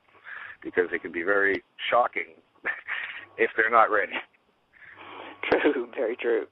because 0.63 0.85
it 0.91 1.01
can 1.01 1.11
be 1.11 1.23
very 1.23 1.63
shocking 1.89 2.35
if 3.37 3.51
they're 3.55 3.69
not 3.69 3.91
ready. 3.91 4.13
True, 5.51 5.87
very 5.95 6.15
true. 6.15 6.47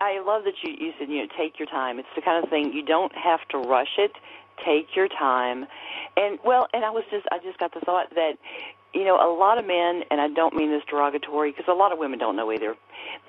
I 0.00 0.20
love 0.20 0.44
that 0.44 0.54
you 0.62 0.74
you 0.78 0.92
said 0.98 1.08
you 1.08 1.20
know 1.22 1.28
take 1.38 1.58
your 1.58 1.68
time. 1.68 1.98
It's 1.98 2.08
the 2.14 2.20
kind 2.20 2.42
of 2.42 2.50
thing 2.50 2.72
you 2.74 2.84
don't 2.84 3.12
have 3.16 3.40
to 3.50 3.58
rush 3.58 3.96
it. 3.96 4.12
Take 4.64 4.94
your 4.94 5.08
time, 5.08 5.66
and 6.16 6.38
well, 6.44 6.68
and 6.74 6.84
I 6.84 6.90
was 6.90 7.04
just 7.10 7.26
I 7.32 7.38
just 7.38 7.58
got 7.58 7.72
the 7.72 7.80
thought 7.80 8.08
that 8.14 8.32
you 8.94 9.04
know 9.04 9.16
a 9.16 9.30
lot 9.36 9.58
of 9.58 9.66
men, 9.66 10.02
and 10.10 10.20
I 10.20 10.28
don't 10.28 10.54
mean 10.54 10.70
this 10.70 10.82
derogatory 10.88 11.50
because 11.50 11.66
a 11.68 11.74
lot 11.74 11.92
of 11.92 11.98
women 11.98 12.18
don't 12.18 12.36
know 12.36 12.52
either. 12.52 12.74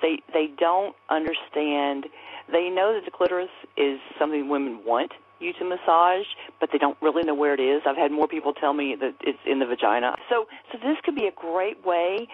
They 0.02 0.20
they 0.32 0.48
don't 0.58 0.94
understand. 1.10 2.06
They 2.50 2.70
know 2.70 2.94
that 2.94 3.04
the 3.04 3.10
clitoris 3.10 3.50
is 3.76 3.98
something 4.18 4.48
women 4.48 4.82
want 4.84 5.12
you 5.40 5.52
to 5.52 5.64
massage, 5.64 6.26
but 6.60 6.70
they 6.72 6.78
don't 6.78 6.96
really 7.02 7.22
know 7.22 7.34
where 7.34 7.52
it 7.52 7.60
is. 7.60 7.82
I've 7.86 7.96
had 7.96 8.10
more 8.10 8.28
people 8.28 8.52
tell 8.54 8.72
me 8.72 8.96
that 9.00 9.14
it's 9.20 9.38
in 9.44 9.58
the 9.58 9.66
vagina. 9.66 10.16
So 10.30 10.46
so 10.72 10.78
this 10.78 10.96
could 11.04 11.14
be 11.14 11.26
a 11.26 11.32
great 11.32 11.84
way 11.84 12.28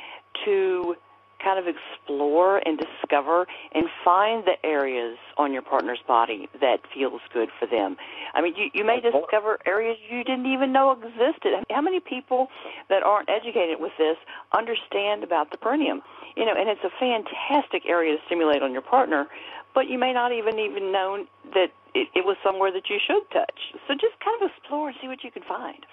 to 0.44 0.96
kind 1.42 1.58
of 1.58 1.66
explore 1.66 2.58
and 2.66 2.78
discover 2.78 3.46
and 3.72 3.86
find 4.04 4.44
the 4.44 4.54
areas 4.64 5.18
on 5.36 5.52
your 5.52 5.62
partner's 5.62 6.00
body 6.06 6.48
that 6.60 6.80
feels 6.94 7.20
good 7.32 7.48
for 7.58 7.66
them. 7.66 7.96
I 8.34 8.40
mean, 8.40 8.54
you, 8.56 8.70
you 8.72 8.84
may 8.84 9.00
discover 9.00 9.58
areas 9.66 9.96
you 10.08 10.24
didn't 10.24 10.46
even 10.46 10.72
know 10.72 10.92
existed. 10.92 11.52
How 11.70 11.80
many 11.80 12.00
people 12.00 12.48
that 12.88 13.02
aren't 13.02 13.28
educated 13.28 13.80
with 13.80 13.92
this 13.98 14.16
understand 14.56 15.24
about 15.24 15.50
the 15.50 15.56
perineum? 15.56 16.02
You 16.36 16.46
know, 16.46 16.54
and 16.56 16.68
it's 16.68 16.84
a 16.84 16.90
fantastic 16.98 17.82
area 17.86 18.16
to 18.16 18.22
stimulate 18.26 18.62
on 18.62 18.72
your 18.72 18.82
partner, 18.82 19.26
but 19.74 19.88
you 19.88 19.98
may 19.98 20.12
not 20.12 20.32
even 20.32 20.58
even 20.58 20.92
know 20.92 21.26
that 21.54 21.68
it, 21.94 22.08
it 22.14 22.24
was 22.24 22.36
somewhere 22.42 22.72
that 22.72 22.88
you 22.88 22.98
should 23.04 23.22
touch. 23.32 23.76
So 23.86 23.94
just 23.94 24.16
kind 24.24 24.40
of 24.40 24.50
explore 24.50 24.88
and 24.88 24.96
see 25.00 25.08
what 25.08 25.24
you 25.24 25.30
can 25.30 25.42
find. 25.42 25.84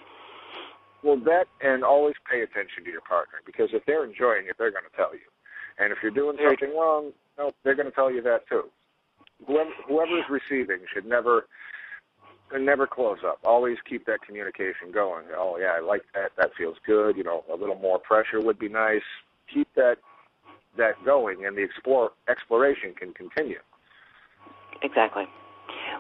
Well, 1.04 1.18
that 1.26 1.48
and 1.62 1.84
always 1.84 2.16
pay 2.30 2.42
attention 2.42 2.84
to 2.84 2.92
your 2.92 3.02
partner 3.02 3.40
because 3.46 3.70
if 3.72 3.86
they're 3.86 4.04
enjoying 4.04 4.48
it, 4.48 4.56
they're 4.58 4.72
going 4.72 4.84
to 4.90 4.96
tell 4.96 5.14
you. 5.14 5.29
And 5.80 5.92
if 5.92 6.00
you're 6.02 6.12
doing 6.12 6.38
something 6.44 6.78
wrong, 6.78 7.12
no, 7.38 7.52
they're 7.64 7.76
going 7.76 7.90
to 7.90 7.96
tell 7.96 8.12
you 8.12 8.22
that 8.24 8.48
too. 8.48 8.66
Whoever 9.48 9.70
whoever's 9.88 10.26
receiving 10.30 10.80
should 10.94 11.06
never 11.06 11.46
never 12.58 12.86
close 12.88 13.20
up. 13.26 13.40
Always 13.44 13.78
keep 13.88 14.06
that 14.06 14.22
communication 14.22 14.92
going. 14.94 15.26
Oh 15.36 15.58
yeah, 15.58 15.74
I 15.78 15.80
like 15.80 16.04
that. 16.14 16.32
That 16.38 16.52
feels 16.58 16.76
good. 16.86 17.16
You 17.16 17.24
know, 17.24 17.46
a 17.52 17.56
little 17.56 17.78
more 17.78 18.00
pressure 18.00 18.42
would 18.42 18.60
be 18.60 18.70
nice. 18.70 19.02
Keep 19.54 19.70
that 19.76 19.98
that 20.78 21.04
going, 21.06 21.46
and 21.46 21.56
the 21.58 21.62
explore 21.64 22.12
exploration 22.28 22.94
can 22.94 23.14
continue. 23.14 23.60
Exactly. 24.82 25.28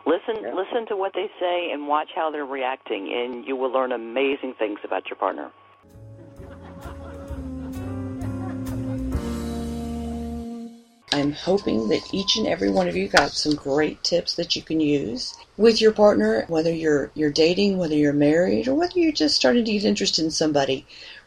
Listen, 0.05 0.43
Yeah. 0.43 0.53
listen 0.53 0.85
to 0.87 0.95
what 0.95 1.13
they 1.13 1.29
say 1.39 1.71
and 1.71 1.87
watch 1.87 2.09
how 2.15 2.31
they're 2.31 2.45
reacting, 2.45 3.11
and 3.13 3.45
you 3.45 3.55
will 3.55 3.69
learn 3.71 3.91
amazing 3.91 4.53
things 4.55 4.79
about 4.83 5.09
your 5.09 5.17
partner. 5.17 5.51
I'm 11.19 11.33
hoping 11.33 11.89
that 11.89 12.13
each 12.13 12.37
and 12.37 12.47
every 12.47 12.69
one 12.69 12.87
of 12.87 12.95
you 12.95 13.07
got 13.07 13.31
some 13.31 13.55
great 13.55 14.03
tips 14.03 14.35
that 14.35 14.55
you 14.55 14.61
can 14.61 14.79
use 14.79 15.35
with 15.57 15.81
your 15.81 15.91
partner, 15.91 16.45
whether 16.47 16.73
you're 16.73 17.11
you're 17.13 17.29
dating, 17.29 17.77
whether 17.77 17.95
you're 17.95 18.13
married, 18.13 18.67
or 18.67 18.73
whether 18.73 18.97
you're 18.97 19.11
just 19.11 19.35
starting 19.35 19.65
to 19.65 19.71
get 19.73 19.83
interested 19.83 20.23
in 20.23 20.31
somebody. 20.31 20.85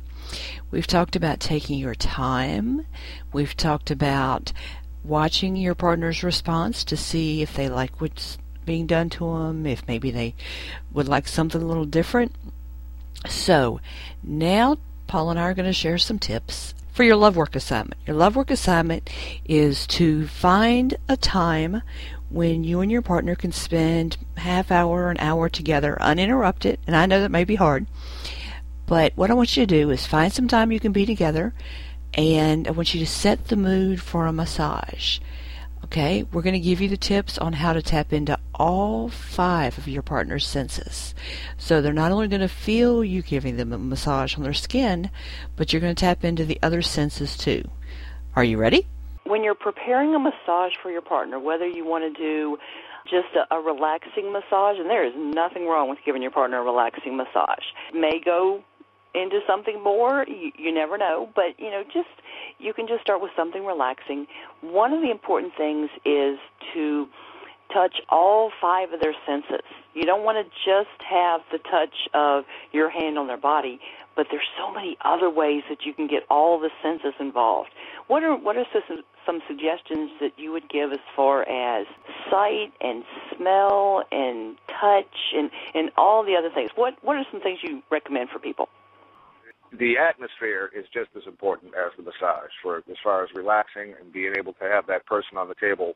We've 0.72 0.88
talked 0.88 1.16
about 1.16 1.40
taking 1.40 1.80
your 1.80 1.96
time. 1.96 2.86
We've 3.32 3.56
talked 3.56 3.92
about 3.92 4.52
watching 5.04 5.56
your 5.56 5.76
partner's 5.76 6.24
response 6.24 6.84
to 6.84 6.98
see 6.98 7.42
if 7.42 7.56
they 7.56 7.70
like 7.70 8.02
what's 8.02 8.38
being 8.66 8.86
done 8.86 9.10
to 9.12 9.20
them, 9.20 9.66
if 9.66 9.88
maybe 9.88 10.12
they 10.12 10.36
would 10.92 11.08
like 11.08 11.28
something 11.28 11.62
a 11.62 11.66
little 11.66 11.86
different. 11.86 12.36
So 13.30 13.80
now 14.22 14.78
Paul 15.08 15.30
and 15.30 15.40
I 15.40 15.44
are 15.44 15.54
going 15.54 15.66
to 15.66 15.74
share 15.74 15.98
some 15.98 16.20
tips 16.20 16.74
for 16.98 17.04
your 17.04 17.16
love 17.16 17.36
work 17.36 17.56
assignment. 17.56 18.02
Your 18.08 18.16
love 18.16 18.36
work 18.36 18.50
assignment 18.50 19.08
is 19.46 19.86
to 19.86 20.26
find 20.26 20.98
a 21.08 21.16
time 21.16 21.84
when 22.32 22.64
you 22.64 22.82
and 22.82 22.92
your 22.92 23.04
partner 23.04 23.36
can 23.36 23.52
spend 23.52 24.18
half 24.36 24.72
hour 24.72 25.04
or 25.04 25.12
an 25.12 25.20
hour 25.20 25.48
together 25.48 26.02
uninterrupted. 26.02 26.80
And 26.88 26.96
I 26.96 27.06
know 27.06 27.22
that 27.22 27.30
may 27.30 27.44
be 27.44 27.54
hard, 27.54 27.86
but 28.88 29.14
what 29.16 29.30
I 29.30 29.36
want 29.36 29.56
you 29.56 29.68
to 29.68 29.80
do 29.80 29.92
is 29.92 30.08
find 30.08 30.34
some 30.34 30.48
time 30.48 30.72
you 30.72 30.80
can 30.80 30.92
be 30.92 31.06
together, 31.06 31.54
and 32.16 32.68
I 32.68 32.72
want 32.72 32.96
you 32.96 33.00
to 33.02 33.06
set 33.06 33.50
the 33.50 33.56
mood 33.56 34.02
for 34.02 34.26
a 34.26 34.34
massage. 34.34 35.20
Okay, 35.88 36.24
we're 36.34 36.42
going 36.42 36.52
to 36.54 36.60
give 36.60 36.82
you 36.82 36.90
the 36.90 36.98
tips 36.98 37.38
on 37.38 37.54
how 37.54 37.72
to 37.72 37.82
tap 37.82 38.12
into 38.12 38.38
all 38.54 39.08
five 39.08 39.78
of 39.78 39.88
your 39.88 40.02
partner's 40.02 40.46
senses. 40.46 41.16
So 41.58 41.82
they're 41.82 41.94
not 41.94 42.12
only 42.12 42.28
going 42.28 42.42
to 42.42 42.50
feel 42.50 43.06
you 43.06 43.22
giving 43.22 43.56
them 43.56 43.72
a 43.72 43.78
massage 43.78 44.36
on 44.36 44.44
their 44.44 44.54
skin, 44.54 45.10
but 45.56 45.72
you're 45.72 45.80
going 45.80 45.96
to 45.96 46.00
tap 46.00 46.26
into 46.26 46.44
the 46.44 46.60
other 46.62 46.82
senses 46.82 47.38
too. 47.38 47.64
Are 48.36 48.44
you 48.44 48.58
ready? 48.58 48.86
When 49.24 49.46
you're 49.46 49.56
preparing 49.56 50.14
a 50.14 50.20
massage 50.20 50.74
for 50.84 50.92
your 50.92 51.02
partner, 51.02 51.40
whether 51.40 51.66
you 51.66 51.86
want 51.86 52.04
to 52.04 52.22
do 52.22 52.58
just 53.10 53.30
a, 53.38 53.56
a 53.56 53.62
relaxing 53.62 54.34
massage, 54.34 54.78
and 54.80 54.90
there 54.90 55.06
is 55.06 55.14
nothing 55.16 55.68
wrong 55.68 55.90
with 55.90 56.00
giving 56.06 56.22
your 56.22 56.32
partner 56.32 56.60
a 56.60 56.64
relaxing 56.64 57.16
massage. 57.16 57.64
It 57.94 57.98
may 57.98 58.20
go 58.20 58.62
into 59.14 59.40
something 59.48 59.84
more, 59.84 60.26
you, 60.28 60.52
you 60.58 60.74
never 60.74 60.98
know, 60.98 61.30
but 61.36 61.60
you 61.60 61.72
know, 61.72 61.84
just 61.84 62.10
you 62.60 62.74
can 62.74 62.88
just 62.88 63.02
start 63.02 63.22
with 63.22 63.32
something 63.36 63.66
relaxing. 63.66 64.28
One 64.62 64.94
of 64.94 65.02
the 65.02 65.12
important 65.12 65.54
things 65.56 65.90
is 66.06 66.38
to 66.74 67.08
touch 67.74 68.02
all 68.10 68.52
five 68.62 68.92
of 68.94 69.02
their 69.02 69.16
senses. 69.26 69.66
You 69.94 70.04
don't 70.04 70.24
want 70.24 70.38
to 70.38 70.52
just 70.66 71.02
have 71.10 71.42
the 71.52 71.58
touch 71.58 72.08
of 72.14 72.46
your 72.72 72.90
hand 72.90 73.18
on 73.18 73.28
their 73.28 73.38
body, 73.38 73.80
but 74.16 74.28
there's 74.32 74.48
so 74.58 74.72
many 74.72 74.98
other 75.04 75.30
ways 75.30 75.64
that 75.70 75.86
you 75.86 75.94
can 75.94 76.08
get 76.08 76.24
all 76.30 76.60
the 76.60 76.70
senses 76.82 77.14
involved. 77.20 77.70
What 78.08 78.24
are 78.24 78.36
what 78.36 78.58
are 78.58 78.66
some, 78.72 79.04
some 79.26 79.42
suggestions 79.48 80.12
that 80.22 80.32
you 80.38 80.52
would 80.52 80.70
give 80.70 80.92
as 80.92 81.00
far 81.16 81.48
as 81.48 81.86
sight 82.30 82.74
and 82.82 83.04
smell 83.36 84.04
and 84.12 84.58
touch 84.68 85.34
and 85.36 85.52
and 85.74 85.92
all 85.98 86.24
the 86.24 86.36
other 86.36 86.50
things? 86.50 86.72
What 86.76 86.96
what 87.02 87.18
are 87.18 87.26
some 87.32 87.42
things 87.42 87.60
you 87.62 87.82
recommend 87.90 88.30
for 88.30 88.40
people? 88.40 88.70
The 89.72 89.98
atmosphere 89.98 90.72
is 90.76 90.86
just 90.94 91.10
as 91.16 91.24
important 91.28 91.74
as 91.76 91.92
the 91.98 92.04
massage 92.04 92.52
for 92.64 92.78
as 92.78 92.98
far 93.04 93.24
as 93.24 93.30
relaxing 93.36 93.94
and 94.00 94.14
being 94.14 94.34
able 94.38 94.54
to 94.54 94.64
have 94.64 94.88
that 94.88 95.06
person 95.06 95.38
on 95.38 95.50
the 95.50 95.56
table 95.56 95.94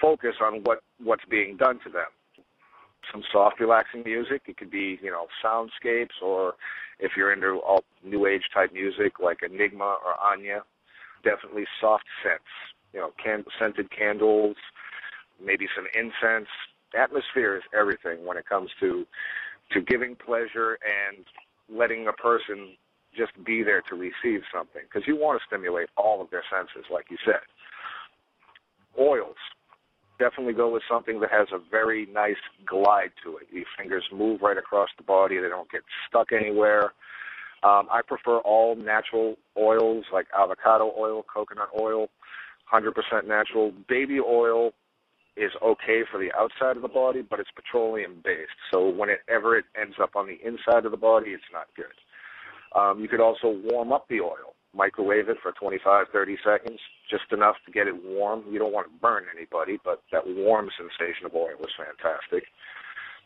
focus 0.00 0.36
on 0.40 0.62
what 0.64 0.82
what's 1.02 1.24
being 1.30 1.56
done 1.56 1.78
to 1.84 1.90
them. 1.90 2.08
Some 3.10 3.22
soft 3.32 3.60
relaxing 3.60 4.02
music. 4.04 4.42
It 4.46 4.56
could 4.58 4.70
be 4.70 4.98
you 5.02 5.10
know 5.10 5.26
soundscapes 5.44 6.20
or 6.22 6.54
if 6.98 7.12
you're 7.16 7.32
into 7.32 7.60
all 7.60 7.84
new 8.04 8.26
age 8.26 8.44
type 8.52 8.72
music 8.72 9.18
like 9.18 9.38
enigma 9.42 9.96
or 10.04 10.14
Enya 10.36 10.60
definitely 11.24 11.64
soft 11.80 12.04
scents 12.22 12.44
you 12.92 13.00
know 13.00 13.12
can- 13.22 13.44
scented 13.58 13.90
candles 13.90 14.56
maybe 15.42 15.66
some 15.74 15.86
incense. 15.94 16.48
Atmosphere 16.94 17.56
is 17.56 17.62
everything 17.78 18.26
when 18.26 18.36
it 18.36 18.46
comes 18.46 18.70
to 18.80 19.06
to 19.72 19.80
giving 19.80 20.16
pleasure 20.16 20.78
and 20.84 21.24
letting 21.68 22.08
a 22.08 22.12
person 22.12 22.76
just 23.16 23.32
be 23.44 23.62
there 23.62 23.82
to 23.88 23.94
receive 23.94 24.42
something 24.52 24.82
because 24.84 25.06
you 25.06 25.16
want 25.16 25.40
to 25.40 25.46
stimulate 25.46 25.88
all 25.96 26.20
of 26.20 26.30
their 26.30 26.44
senses, 26.50 26.88
like 26.92 27.06
you 27.10 27.16
said. 27.24 27.42
Oils, 28.98 29.36
definitely 30.18 30.52
go 30.52 30.72
with 30.72 30.82
something 30.88 31.20
that 31.20 31.30
has 31.30 31.48
a 31.52 31.58
very 31.70 32.06
nice 32.12 32.40
glide 32.66 33.12
to 33.24 33.38
it. 33.38 33.46
Your 33.52 33.64
fingers 33.78 34.04
move 34.12 34.42
right 34.42 34.58
across 34.58 34.88
the 34.96 35.04
body; 35.04 35.38
they 35.38 35.48
don't 35.48 35.70
get 35.70 35.82
stuck 36.08 36.32
anywhere. 36.32 36.92
Um, 37.62 37.88
I 37.90 38.00
prefer 38.06 38.38
all 38.38 38.74
natural 38.74 39.36
oils 39.58 40.04
like 40.12 40.26
avocado 40.38 40.94
oil, 40.98 41.22
coconut 41.22 41.68
oil, 41.78 42.08
100% 42.72 43.26
natural. 43.26 43.72
Baby 43.88 44.18
oil 44.18 44.72
is 45.36 45.50
okay 45.62 46.02
for 46.10 46.18
the 46.18 46.32
outside 46.38 46.76
of 46.76 46.82
the 46.82 46.88
body, 46.88 47.22
but 47.22 47.38
it's 47.38 47.50
petroleum 47.54 48.20
based. 48.24 48.50
So 48.72 48.88
whenever 48.88 49.56
it 49.56 49.66
ends 49.80 49.96
up 50.02 50.16
on 50.16 50.26
the 50.26 50.38
inside 50.46 50.84
of 50.84 50.90
the 50.90 50.96
body, 50.96 51.30
it's 51.30 51.42
not 51.52 51.66
good. 51.76 51.86
Um, 52.74 53.00
you 53.00 53.08
could 53.08 53.20
also 53.20 53.58
warm 53.64 53.92
up 53.92 54.06
the 54.08 54.20
oil, 54.20 54.54
microwave 54.74 55.28
it 55.28 55.38
for 55.42 55.52
25, 55.52 56.06
30 56.12 56.36
seconds, 56.44 56.78
just 57.10 57.24
enough 57.32 57.56
to 57.66 57.72
get 57.72 57.88
it 57.88 57.94
warm. 58.04 58.44
You 58.50 58.58
don't 58.58 58.72
want 58.72 58.86
to 58.86 59.00
burn 59.00 59.24
anybody, 59.34 59.78
but 59.84 60.02
that 60.12 60.26
warm 60.26 60.70
sensation 60.76 61.26
of 61.26 61.34
oil 61.34 61.58
is 61.60 61.72
fantastic. 61.76 62.44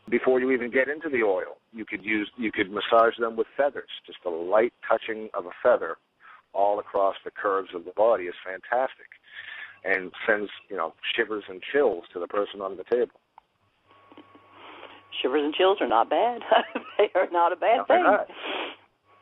Before 0.08 0.38
you 0.40 0.50
even 0.50 0.70
get 0.70 0.88
into 0.88 1.08
the 1.08 1.22
oil, 1.22 1.56
you 1.72 1.84
could 1.84 2.04
use 2.04 2.30
you 2.36 2.52
could 2.52 2.70
massage 2.70 3.16
them 3.18 3.36
with 3.36 3.46
feathers. 3.56 3.88
Just 4.06 4.18
a 4.26 4.30
light 4.30 4.72
touching 4.86 5.30
of 5.32 5.46
a 5.46 5.56
feather 5.62 5.96
all 6.52 6.78
across 6.78 7.16
the 7.24 7.30
curves 7.30 7.70
of 7.74 7.84
the 7.84 7.92
body 7.96 8.24
is 8.24 8.34
fantastic 8.44 9.08
and 9.84 10.12
sends 10.26 10.50
you 10.68 10.76
know 10.76 10.92
shivers 11.16 11.44
and 11.48 11.62
chills 11.72 12.04
to 12.12 12.20
the 12.20 12.26
person 12.26 12.60
on 12.60 12.76
the 12.76 12.84
table. 12.84 13.18
Shivers 15.22 15.42
and 15.44 15.54
chills 15.54 15.78
are 15.80 15.88
not 15.88 16.10
bad. 16.10 16.40
they 16.98 17.08
are 17.14 17.28
not 17.30 17.52
a 17.52 17.56
bad 17.56 17.78
no, 17.78 17.84
thing. 17.84 18.04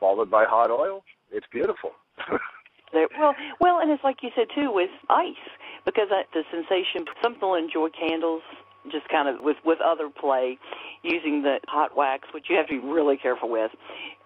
Followed 0.02 0.32
by 0.32 0.42
hot 0.42 0.68
oil, 0.68 1.04
it's 1.30 1.46
beautiful. 1.52 1.92
well, 2.92 3.36
well, 3.60 3.78
and 3.78 3.88
it's 3.88 4.02
like 4.02 4.16
you 4.20 4.30
said 4.34 4.48
too 4.52 4.74
with 4.74 4.90
ice 5.08 5.46
because 5.84 6.08
I, 6.10 6.24
the 6.34 6.42
sensation. 6.50 7.06
Some 7.22 7.34
people 7.34 7.54
enjoy 7.54 7.86
candles 7.94 8.42
just 8.90 9.08
kind 9.08 9.28
of 9.28 9.36
with 9.44 9.58
with 9.64 9.78
other 9.78 10.10
play 10.10 10.58
using 11.04 11.42
the 11.42 11.60
hot 11.68 11.96
wax 11.96 12.26
which 12.34 12.46
you 12.50 12.56
have 12.56 12.66
to 12.66 12.80
be 12.80 12.84
really 12.84 13.16
careful 13.16 13.48
with 13.48 13.70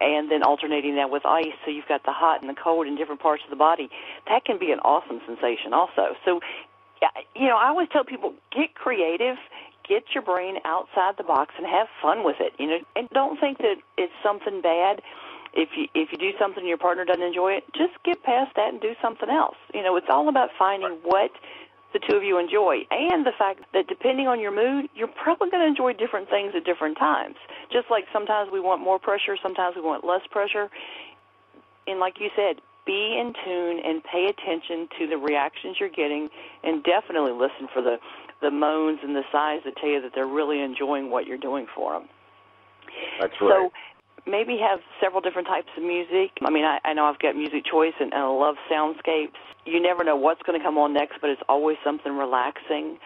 and 0.01 0.31
then 0.31 0.43
alternating 0.43 0.97
that 0.97 1.11
with 1.11 1.27
ice 1.27 1.53
so 1.63 1.71
you've 1.71 1.89
got 1.89 2.03
the 2.05 2.13
hot 2.13 2.41
and 2.41 2.49
the 2.49 2.57
cold 2.57 2.87
in 2.87 2.97
different 2.97 3.21
parts 3.21 3.43
of 3.45 3.51
the 3.51 3.57
body 3.57 3.91
that 4.27 4.47
can 4.47 4.59
be 4.59 4.73
an 4.73 4.79
awesome 4.81 5.21
sensation 5.27 5.75
also 5.75 6.17
so 6.25 6.41
you 7.35 7.47
know 7.47 7.57
i 7.57 7.69
always 7.69 7.87
tell 7.93 8.03
people 8.03 8.33
get 8.51 8.75
creative 8.75 9.37
get 9.87 10.05
your 10.15 10.23
brain 10.23 10.57
outside 10.65 11.13
the 11.19 11.25
box 11.25 11.53
and 11.59 11.67
have 11.67 11.87
fun 12.01 12.25
with 12.25 12.37
it 12.41 12.55
you 12.59 12.67
know 12.67 12.79
and 12.97 13.11
don't 13.11 13.39
think 13.39 13.59
that 13.59 13.77
it's 13.99 14.13
something 14.23 14.63
bad 14.63 15.03
if 15.57 15.71
you 15.77 15.89
if 15.95 16.13
you 16.13 16.19
do 16.19 16.31
something 16.39 16.61
and 16.61 16.69
your 16.69 16.79
partner 16.79 17.05
doesn't 17.05 17.23
enjoy 17.23 17.53
it 17.53 17.65
just 17.75 17.93
get 18.05 18.23
past 18.23 18.55
that 18.55 18.69
and 18.73 18.81
do 18.81 18.95
something 19.03 19.31
else 19.31 19.57
you 19.75 19.83
know 19.83 19.97
it's 19.97 20.07
all 20.09 20.29
about 20.29 20.51
finding 20.59 20.93
what 21.03 21.31
the 21.93 22.07
two 22.07 22.17
of 22.17 22.23
you 22.23 22.39
enjoy, 22.39 22.85
and 22.91 23.25
the 23.25 23.33
fact 23.39 23.61
that 23.73 23.87
depending 23.87 24.27
on 24.27 24.39
your 24.39 24.55
mood, 24.55 24.91
you're 24.95 25.09
probably 25.09 25.49
going 25.49 25.63
to 25.63 25.67
enjoy 25.67 25.95
different 25.95 26.29
things 26.29 26.53
at 26.55 26.65
different 26.65 26.99
times. 26.99 27.37
Just 27.73 27.91
like 27.91 28.05
sometimes 28.13 28.51
we 28.53 28.61
want 28.61 28.83
more 28.83 28.99
pressure, 28.99 29.37
sometimes 29.43 29.77
we 29.77 29.83
want 29.83 30.05
less 30.05 30.21
pressure. 30.31 30.69
And 31.87 31.99
like 31.99 32.21
you 32.21 32.29
said, 32.37 32.61
be 32.85 33.17
in 33.19 33.33
tune 33.45 33.81
and 33.85 34.03
pay 34.05 34.27
attention 34.27 34.89
to 34.99 35.07
the 35.07 35.17
reactions 35.17 35.77
you're 35.81 35.89
getting, 35.89 36.29
and 36.65 36.85
definitely 36.85 37.33
listen 37.33 37.69
for 37.73 37.83
the 37.83 37.99
the 38.43 38.51
moans 38.51 38.99
and 39.03 39.17
the 39.17 39.25
sighs 39.33 39.61
that 39.65 39.77
tell 39.77 39.89
you 39.89 40.03
that 40.03 40.13
they're 40.15 40.27
really 40.27 40.61
enjoying 40.61 41.09
what 41.09 41.27
you're 41.27 41.39
doing 41.39 41.67
for 41.75 41.95
them. 41.95 42.07
That's 43.19 43.33
right. 43.41 43.49
So 43.49 43.73
maybe 44.27 44.59
have 44.59 44.81
several 45.01 45.21
different 45.21 45.49
types 45.49 45.69
of 45.77 45.83
music. 45.83 46.33
I 46.43 46.51
mean, 46.51 46.65
I, 46.65 46.79
I 46.85 46.93
know 46.93 47.07
I've 47.07 47.19
got 47.19 47.37
music 47.37 47.65
choice 47.65 47.95
and, 48.01 48.13
and 48.13 48.23
I 48.23 48.29
love 48.29 48.57
soundscapes 48.71 49.39
you 49.67 49.83
never 49.83 50.05
know 50.05 50.17
what's 50.17 50.43
going 50.43 50.59
to 50.59 50.65
come 50.65 50.79
on 50.79 50.93
next, 50.95 51.21
but 51.21 51.29
it's 51.29 51.43
always 51.49 51.77
something 51.85 52.17
relaxing. 52.17 52.99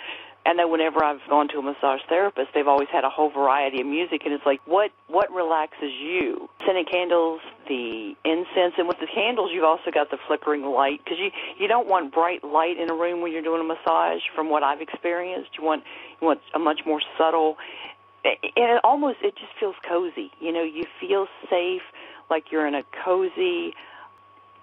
I 0.46 0.54
know 0.54 0.68
whenever 0.68 1.04
I've 1.04 1.20
gone 1.28 1.48
to 1.48 1.59
a 1.59 1.62
massage 1.62 2.00
therapist, 2.09 2.48
they've 2.54 2.66
always 2.66 2.88
had 2.90 3.04
a 3.04 3.11
whole 3.11 3.30
variety 3.30 3.80
of 3.83 3.87
music, 3.87 4.22
and 4.24 4.33
it's 4.33 4.46
like, 4.46 4.61
what 4.64 4.90
what 5.09 5.30
relaxes 5.33 5.92
you? 6.00 6.48
Scented 6.64 6.90
candles, 6.90 7.40
the 7.68 8.14
incense, 8.24 8.74
and 8.78 8.88
with 8.88 8.98
the 9.00 9.06
candles, 9.06 9.50
you've 9.52 9.64
also 9.64 9.90
got 9.92 10.11
the 10.11 10.16
flickering 10.26 10.64
light 10.64 11.00
because 11.04 11.18
you 11.18 11.30
you 11.59 11.68
don't 11.68 11.88
want 11.88 12.14
bright 12.14 12.42
light 12.42 12.78
in 12.78 12.90
a 12.90 12.94
room 12.94 13.20
when 13.20 13.33
you're 13.33 13.42
doing 13.42 13.61
a 13.61 13.64
massage. 13.64 14.20
From 14.35 14.48
what 14.48 14.62
I've 14.62 14.80
experienced, 14.80 15.50
you 15.59 15.64
want 15.64 15.85
you 16.20 16.26
want 16.26 16.40
a 16.54 16.59
much 16.59 16.80
more 16.87 17.02
subtle, 17.18 17.59
and 17.59 17.99
it 18.24 18.80
almost 18.85 19.18
it 19.22 19.35
just 19.37 19.52
feels 19.59 19.76
cozy. 19.88 20.30
You 20.40 20.52
know, 20.52 20.62
you 20.62 20.85
feel 21.00 21.26
safe, 21.48 21.83
like 22.28 22.44
you're 22.50 22.66
in 22.66 22.74
a 22.74 22.83
cozy 23.04 23.72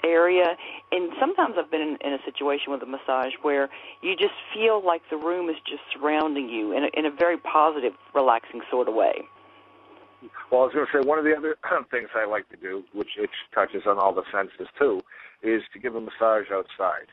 area. 0.04 0.56
And 0.92 1.12
sometimes 1.20 1.56
I've 1.58 1.72
been 1.72 1.82
in, 1.82 1.98
in 2.02 2.14
a 2.14 2.20
situation 2.24 2.72
with 2.72 2.82
a 2.84 2.86
massage 2.86 3.34
where 3.42 3.70
you 4.02 4.16
just 4.16 4.36
feel 4.54 4.86
like 4.86 5.02
the 5.10 5.18
room 5.18 5.50
is 5.50 5.56
just 5.68 5.82
surrounding 5.94 6.50
you 6.50 6.72
in 6.72 6.84
a, 6.84 7.00
in 7.00 7.06
a 7.06 7.12
very 7.12 7.38
positive, 7.38 7.94
relaxing 8.14 8.62
sort 8.70 8.88
of 8.88 8.94
way. 8.94 9.24
Well, 10.52 10.62
I 10.62 10.66
was 10.66 10.74
going 10.74 10.86
to 10.86 10.92
say 10.92 11.08
one 11.08 11.20
of 11.20 11.26
the 11.26 11.36
other 11.36 11.58
things 11.92 12.10
I 12.16 12.26
like 12.26 12.50
to 12.50 12.58
do, 12.58 12.84
which 12.94 13.10
it 13.18 13.30
touches 13.54 13.84
on 13.88 13.98
all 13.98 14.14
the 14.14 14.24
senses 14.32 14.68
too, 14.80 15.02
is 15.44 15.62
to 15.74 15.80
give 15.80 15.96
a 15.96 16.02
massage 16.02 16.46
outside, 16.52 17.08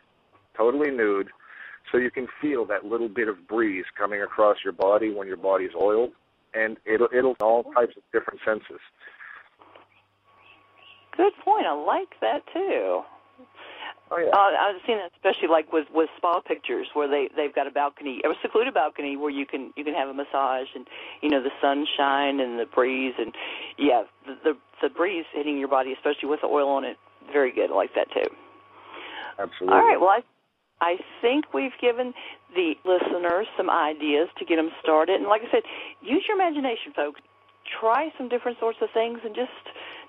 totally 0.57 0.91
nude, 0.91 1.29
so 1.93 1.99
you 1.99 2.11
can 2.11 2.27
feel 2.41 2.65
that 2.67 2.85
little 2.85 3.09
bit 3.09 3.29
of 3.29 3.47
breeze 3.47 3.85
coming 3.99 4.23
across 4.23 4.57
your 4.65 4.73
body 4.73 5.13
when 5.13 5.27
your 5.27 5.37
body's 5.37 5.75
oiled, 5.79 6.13
and 6.55 6.77
it'll 6.85 7.09
it'll 7.17 7.37
all 7.41 7.65
types 7.75 7.97
of 7.97 8.03
different 8.13 8.41
senses. 8.45 8.81
Good 11.17 11.33
point. 11.45 11.67
I 11.67 11.73
like 11.73 12.21
that 12.21 12.43
too. 12.53 13.03
Oh, 14.11 14.19
yeah. 14.19 14.29
uh, 14.31 14.53
I've 14.61 14.83
seen 14.87 14.99
that 14.99 15.11
especially 15.17 15.49
like 15.49 15.73
with 15.73 15.87
with 15.93 16.11
spa 16.17 16.41
pictures 16.41 16.89
where 16.93 17.09
they 17.09 17.29
they've 17.37 17.55
got 17.55 17.67
a 17.67 17.71
balcony, 17.71 18.21
a 18.25 18.29
secluded 18.43 18.75
balcony 18.75 19.17
where 19.17 19.31
you 19.31 19.47
can 19.47 19.73
you 19.77 19.85
can 19.85 19.95
have 19.95 20.09
a 20.09 20.15
massage 20.15 20.69
and 20.75 20.87
you 21.23 21.31
know 21.31 21.43
the 21.43 21.51
sunshine 21.61 22.41
and 22.41 22.59
the 22.59 22.67
breeze 22.67 23.15
and 23.19 23.35
yeah 23.79 24.03
the 24.27 24.37
the, 24.45 24.57
the 24.83 24.89
breeze 24.89 25.25
hitting 25.33 25.59
your 25.59 25.69
body, 25.69 25.93
especially 25.93 26.29
with 26.29 26.41
the 26.43 26.47
oil 26.47 26.69
on 26.69 26.85
it, 26.85 26.99
very 27.33 27.51
good. 27.53 27.71
I 27.71 27.75
like 27.75 27.95
that 27.95 28.09
too. 28.13 28.31
Absolutely. 29.39 29.77
All 29.77 29.85
right. 29.85 30.01
Well, 30.01 30.11
I 30.11 30.21
I 30.85 30.99
think 31.23 31.55
we've 31.55 31.77
given 31.81 32.13
the 32.55 32.75
listeners 32.85 33.47
some 33.57 33.71
ideas 33.71 34.29
to 34.39 34.45
get 34.45 34.57
them 34.57 34.71
started, 34.83 35.17
and 35.17 35.29
like 35.29 35.41
I 35.49 35.51
said, 35.51 35.63
use 36.03 36.25
your 36.29 36.37
imagination, 36.37 36.93
folks. 36.95 37.21
Try 37.81 38.13
some 38.19 38.29
different 38.29 38.59
sorts 38.61 38.79
of 38.83 38.91
things 38.93 39.21
and 39.25 39.35
just 39.35 39.51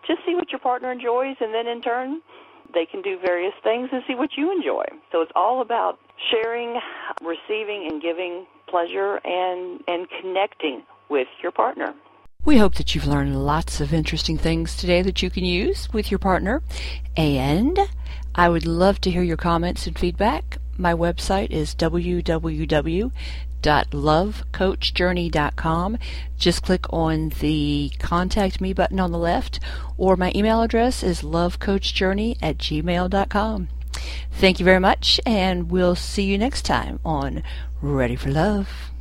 just 0.05 0.19
see 0.25 0.35
what 0.35 0.51
your 0.51 0.59
partner 0.59 0.91
enjoys, 0.91 1.37
and 1.39 1.53
then 1.53 1.65
in 1.65 1.81
turn, 1.81 2.21
they 2.73 2.85
can 2.85 3.01
do 3.01 3.17
various 3.17 3.53
things 3.63 3.89
and 3.93 4.03
see 4.05 4.15
what 4.15 4.31
you 4.37 4.51
enjoy. 4.51 4.83
So 5.11 5.21
it's 5.21 5.31
all 5.33 5.61
about 5.61 5.97
sharing, 6.29 6.79
receiving, 7.21 7.87
and 7.89 8.01
giving 8.01 8.45
pleasure 8.67 9.19
and, 9.23 9.81
and 9.87 10.07
connecting 10.21 10.83
with 11.09 11.27
your 11.41 11.51
partner. 11.53 11.93
We 12.43 12.57
hope 12.57 12.75
that 12.75 12.93
you've 12.93 13.07
learned 13.07 13.43
lots 13.43 13.81
of 13.81 13.93
interesting 13.93 14.37
things 14.37 14.75
today 14.75 15.01
that 15.01 15.23
you 15.23 15.29
can 15.31 15.45
use 15.45 15.91
with 15.93 16.11
your 16.11 16.19
partner. 16.19 16.61
And 17.17 17.79
I 18.35 18.49
would 18.49 18.67
love 18.67 19.01
to 19.01 19.11
hear 19.11 19.23
your 19.23 19.37
comments 19.37 19.87
and 19.87 19.97
feedback. 19.97 20.57
My 20.77 20.93
website 20.93 21.51
is 21.51 21.75
www 21.75 23.11
www.lovecoachjourney.com. 23.65 25.97
Just 26.37 26.63
click 26.63 26.85
on 26.93 27.29
the 27.39 27.91
Contact 27.99 28.61
Me 28.61 28.71
button 28.73 28.99
on 28.99 29.11
the 29.11 29.17
left, 29.17 29.59
or 29.97 30.15
my 30.15 30.31
email 30.35 30.61
address 30.61 31.01
is 31.01 31.23
lovecoachjourney 31.23 32.37
at 32.41 32.59
gmail.com. 32.59 33.69
Thank 34.31 34.59
you 34.59 34.65
very 34.65 34.79
much, 34.79 35.19
and 35.25 35.71
we'll 35.71 35.95
see 35.95 36.23
you 36.23 36.37
next 36.37 36.63
time 36.63 36.99
on 37.03 37.41
Ready 37.81 38.15
for 38.15 38.29
Love. 38.29 38.91